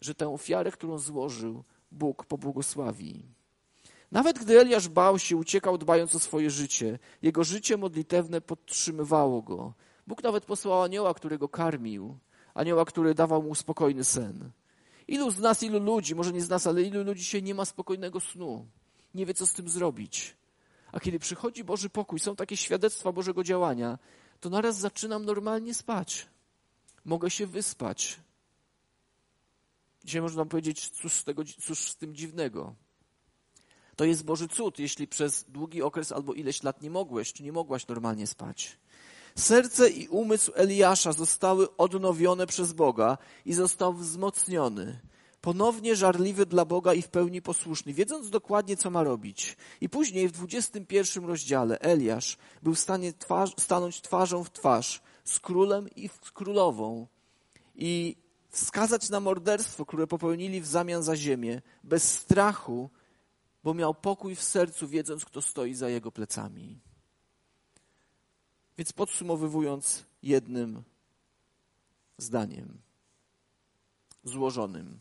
że 0.00 0.14
tę 0.14 0.28
ofiarę, 0.28 0.70
którą 0.70 0.98
złożył, 0.98 1.64
Bóg 1.92 2.24
pobłogosławi. 2.26 3.22
Nawet 4.12 4.38
gdy 4.38 4.60
Eliasz 4.60 4.88
bał 4.88 5.18
się, 5.18 5.36
uciekał 5.36 5.78
dbając 5.78 6.14
o 6.14 6.18
swoje 6.18 6.50
życie, 6.50 6.98
jego 7.22 7.44
życie 7.44 7.76
modlitewne 7.76 8.40
podtrzymywało 8.40 9.42
go. 9.42 9.74
Bóg 10.06 10.22
nawet 10.22 10.44
posłał 10.44 10.82
anioła, 10.82 11.14
który 11.14 11.38
go 11.38 11.48
karmił, 11.48 12.18
anioła, 12.54 12.84
który 12.84 13.14
dawał 13.14 13.42
mu 13.42 13.54
spokojny 13.54 14.04
sen. 14.04 14.50
Ilu 15.08 15.30
z 15.30 15.38
nas, 15.38 15.62
ilu 15.62 15.78
ludzi, 15.78 16.14
może 16.14 16.32
nie 16.32 16.40
z 16.40 16.48
nas, 16.48 16.66
ale 16.66 16.82
ilu 16.82 17.04
ludzi 17.04 17.24
się 17.24 17.42
nie 17.42 17.54
ma 17.54 17.64
spokojnego 17.64 18.20
snu, 18.20 18.66
nie 19.14 19.26
wie, 19.26 19.34
co 19.34 19.46
z 19.46 19.52
tym 19.52 19.68
zrobić. 19.68 20.36
A 20.92 21.00
kiedy 21.00 21.18
przychodzi 21.18 21.64
Boży 21.64 21.90
pokój, 21.90 22.20
są 22.20 22.36
takie 22.36 22.56
świadectwa 22.56 23.12
Bożego 23.12 23.44
działania, 23.44 23.98
to 24.40 24.50
naraz 24.50 24.78
zaczynam 24.78 25.24
normalnie 25.24 25.74
spać. 25.74 26.26
Mogę 27.04 27.30
się 27.30 27.46
wyspać. 27.46 28.20
Dzisiaj 30.04 30.22
można 30.22 30.44
powiedzieć, 30.44 30.88
cóż 30.88 31.12
z, 31.12 31.24
tego, 31.24 31.42
cóż 31.44 31.78
z 31.78 31.96
tym 31.96 32.14
dziwnego. 32.14 32.74
To 33.96 34.04
jest 34.04 34.24
Boży 34.24 34.48
cud, 34.48 34.78
jeśli 34.78 35.08
przez 35.08 35.44
długi 35.48 35.82
okres 35.82 36.12
albo 36.12 36.34
ileś 36.34 36.62
lat 36.62 36.82
nie 36.82 36.90
mogłeś, 36.90 37.32
czy 37.32 37.42
nie 37.42 37.52
mogłaś 37.52 37.86
normalnie 37.86 38.26
spać. 38.26 38.78
Serce 39.36 39.90
i 39.90 40.08
umysł 40.08 40.52
Eliasza 40.54 41.12
zostały 41.12 41.76
odnowione 41.76 42.46
przez 42.46 42.72
Boga 42.72 43.18
i 43.44 43.52
został 43.52 43.92
wzmocniony 43.92 45.00
ponownie 45.42 45.96
żarliwy 45.96 46.46
dla 46.46 46.64
Boga 46.64 46.94
i 46.94 47.02
w 47.02 47.08
pełni 47.08 47.42
posłuszny, 47.42 47.92
wiedząc 47.92 48.30
dokładnie, 48.30 48.76
co 48.76 48.90
ma 48.90 49.02
robić. 49.02 49.56
I 49.80 49.88
później 49.88 50.28
w 50.28 50.32
21 50.32 51.24
rozdziale 51.24 51.78
Eliasz 51.78 52.36
był 52.62 52.74
w 52.74 52.78
stanie 52.78 53.12
twarz, 53.12 53.50
stanąć 53.58 54.00
twarzą 54.00 54.44
w 54.44 54.50
twarz 54.50 55.02
z 55.24 55.40
królem 55.40 55.88
i 55.96 56.08
z 56.08 56.30
królową 56.30 57.06
i 57.74 58.16
wskazać 58.50 59.10
na 59.10 59.20
morderstwo, 59.20 59.86
które 59.86 60.06
popełnili 60.06 60.60
w 60.60 60.66
zamian 60.66 61.02
za 61.02 61.16
ziemię, 61.16 61.62
bez 61.84 62.18
strachu, 62.18 62.90
bo 63.64 63.74
miał 63.74 63.94
pokój 63.94 64.34
w 64.36 64.42
sercu, 64.42 64.88
wiedząc, 64.88 65.24
kto 65.24 65.42
stoi 65.42 65.74
za 65.74 65.88
jego 65.88 66.12
plecami. 66.12 66.78
Więc 68.78 68.92
podsumowując 68.92 70.04
jednym 70.22 70.82
zdaniem, 72.18 72.78
złożonym. 74.24 75.00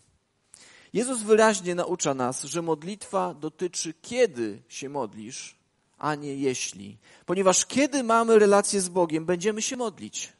Jezus 0.94 1.22
wyraźnie 1.22 1.76
naucza 1.76 2.14
nas, 2.14 2.44
że 2.44 2.62
modlitwa 2.62 3.34
dotyczy 3.34 3.94
kiedy 4.02 4.62
się 4.68 4.90
modlisz, 4.90 5.56
a 5.98 6.16
nie 6.16 6.36
jeśli. 6.36 6.98
Ponieważ 7.26 7.66
kiedy 7.66 8.04
mamy 8.04 8.40
relację 8.40 8.82
z 8.82 8.90
Bogiem, 8.90 9.26
będziemy 9.26 9.62
się 9.62 9.78
modlić. 9.78 10.34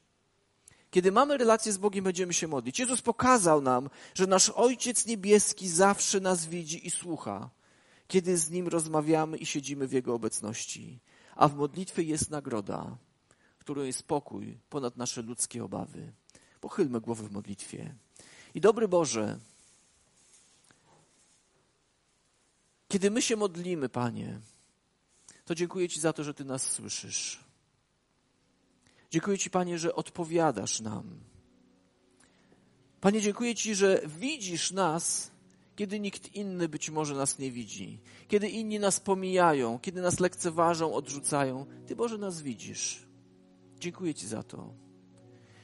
Kiedy 0.92 1.12
mamy 1.12 1.38
relację 1.38 1.72
z 1.72 1.78
Bogiem, 1.78 2.04
będziemy 2.04 2.34
się 2.34 2.48
modlić. 2.48 2.80
Jezus 2.80 3.02
pokazał 3.02 3.62
nam, 3.62 3.90
że 4.16 4.28
nasz 4.28 4.50
Ojciec 4.50 5.06
Niebieski 5.06 5.70
zawsze 5.70 6.20
nas 6.20 6.46
widzi 6.46 6.88
i 6.88 6.92
słucha, 6.92 7.50
kiedy 8.12 8.38
z 8.38 8.50
Nim 8.50 8.68
rozmawiamy 8.68 9.38
i 9.38 9.46
siedzimy 9.46 9.88
w 9.88 9.92
Jego 9.92 10.14
obecności. 10.14 11.00
A 11.36 11.48
w 11.48 11.56
modlitwie 11.56 12.04
jest 12.04 12.30
nagroda, 12.30 12.98
którą 13.60 13.84
jest 13.84 14.04
pokój 14.04 14.58
ponad 14.70 14.98
nasze 14.98 15.22
ludzkie 15.22 15.64
obawy. 15.64 16.14
Pochylmy 16.62 17.02
głowy 17.02 17.28
w 17.28 17.32
modlitwie. 17.32 17.96
I 18.54 18.62
dobry 18.62 18.88
Boże, 18.88 19.40
Kiedy 22.88 23.12
my 23.12 23.22
się 23.22 23.36
modlimy, 23.36 23.90
Panie, 23.90 24.40
to 25.46 25.56
dziękuję 25.56 25.90
Ci 25.90 26.00
za 26.00 26.14
to, 26.14 26.24
że 26.24 26.34
Ty 26.34 26.46
nas 26.46 26.64
słyszysz. 26.64 27.44
Dziękuję 29.12 29.38
Ci, 29.38 29.50
Panie, 29.50 29.80
że 29.80 29.96
odpowiadasz 29.96 30.80
nam. 30.80 31.20
Panie, 33.02 33.22
dziękuję 33.22 33.56
Ci, 33.56 33.76
że 33.76 34.02
widzisz 34.06 34.72
nas, 34.72 35.31
kiedy 35.82 36.00
nikt 36.00 36.36
inny 36.36 36.70
być 36.70 36.90
może 36.90 37.16
nas 37.16 37.40
nie 37.40 37.52
widzi, 37.52 38.00
kiedy 38.28 38.50
inni 38.50 38.80
nas 38.80 39.00
pomijają, 39.00 39.80
kiedy 39.80 40.02
nas 40.02 40.20
lekceważą, 40.20 40.94
odrzucają. 40.94 41.66
Ty, 41.88 41.96
Boże, 41.96 42.18
nas 42.18 42.42
widzisz. 42.42 43.08
Dziękuję 43.80 44.14
Ci 44.14 44.28
za 44.28 44.44
to. 44.44 44.74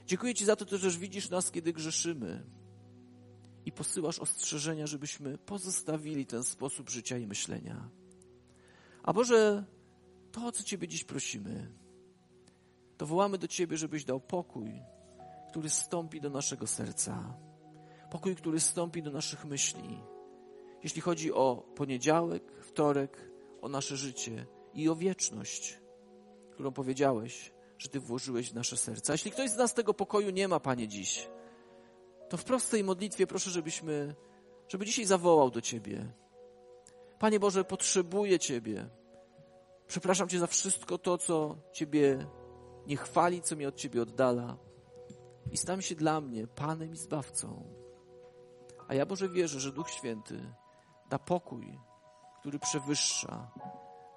Dziękuję 0.06 0.36
Ci 0.36 0.46
za 0.46 0.56
to, 0.56 0.78
że 0.78 0.90
widzisz 0.90 1.30
nas, 1.30 1.52
kiedy 1.52 1.74
grzeszymy 1.74 2.44
i 3.66 3.72
posyłasz 3.72 4.20
ostrzeżenia, 4.20 4.88
żebyśmy 4.88 5.38
pozostawili 5.38 6.26
ten 6.26 6.44
sposób 6.44 6.90
życia 6.90 7.18
i 7.18 7.28
myślenia. 7.28 7.90
A 9.04 9.14
Boże, 9.14 9.66
to, 10.32 10.46
o 10.46 10.52
co 10.52 10.64
Ciebie 10.64 10.88
dziś 10.88 11.04
prosimy, 11.04 11.72
to 12.98 13.06
wołamy 13.06 13.38
do 13.38 13.48
Ciebie, 13.48 13.78
żebyś 13.78 14.06
dał 14.06 14.20
pokój, 14.20 14.82
który 15.50 15.70
stąpi 15.70 16.22
do 16.22 16.30
naszego 16.30 16.68
serca. 16.68 17.47
Pokój, 18.12 18.36
który 18.36 18.60
stąpi 18.60 19.04
do 19.04 19.12
naszych 19.12 19.46
myśli. 19.46 20.04
Jeśli 20.84 21.02
chodzi 21.02 21.34
o 21.34 21.64
poniedziałek, 21.76 22.44
wtorek, 22.62 23.32
o 23.62 23.70
nasze 23.70 23.98
życie 23.98 24.46
i 24.74 24.90
o 24.90 24.96
wieczność, 24.96 25.80
którą 26.52 26.72
powiedziałeś, 26.72 27.54
że 27.78 27.90
Ty 27.90 28.00
włożyłeś 28.00 28.52
w 28.52 28.56
nasze 28.56 28.78
serca. 28.78 29.14
Jeśli 29.14 29.32
ktoś 29.32 29.50
z 29.50 29.58
nas 29.58 29.74
tego 29.74 29.94
pokoju 29.94 30.30
nie 30.30 30.48
ma, 30.48 30.60
Panie, 30.60 30.88
dziś, 30.88 31.30
to 32.30 32.38
w 32.38 32.44
prostej 32.44 32.84
modlitwie 32.84 33.28
proszę, 33.28 33.50
żebyśmy, 33.50 34.16
żeby 34.68 34.86
dzisiaj 34.86 35.06
zawołał 35.06 35.52
do 35.52 35.62
Ciebie. 35.62 36.14
Panie 37.20 37.40
Boże, 37.40 37.64
potrzebuję 37.64 38.40
Ciebie. 38.40 38.90
Przepraszam 39.88 40.30
Cię 40.30 40.40
za 40.40 40.48
wszystko 40.48 40.98
to, 40.98 41.18
co 41.18 41.58
Ciebie 41.74 42.28
nie 42.88 42.98
chwali, 42.98 43.42
co 43.42 43.56
mnie 43.56 43.68
od 43.68 43.76
Ciebie 43.76 44.02
oddala. 44.02 44.58
I 45.52 45.58
stań 45.58 45.82
się 45.82 45.96
dla 45.96 46.22
mnie 46.22 46.48
Panem 46.48 46.94
i 46.94 46.98
Zbawcą. 46.98 47.77
A 48.88 48.94
ja 48.94 49.06
Boże 49.06 49.30
wierzę, 49.30 49.60
że 49.60 49.72
Duch 49.72 49.90
Święty 49.90 50.54
da 51.10 51.20
pokój, 51.20 51.80
który 52.40 52.60
przewyższa 52.60 53.52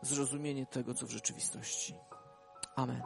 zrozumienie 0.03 0.67
tego, 0.67 0.95
co 0.95 1.07
w 1.07 1.11
rzeczywistości. 1.11 1.95
Amen. 2.77 3.03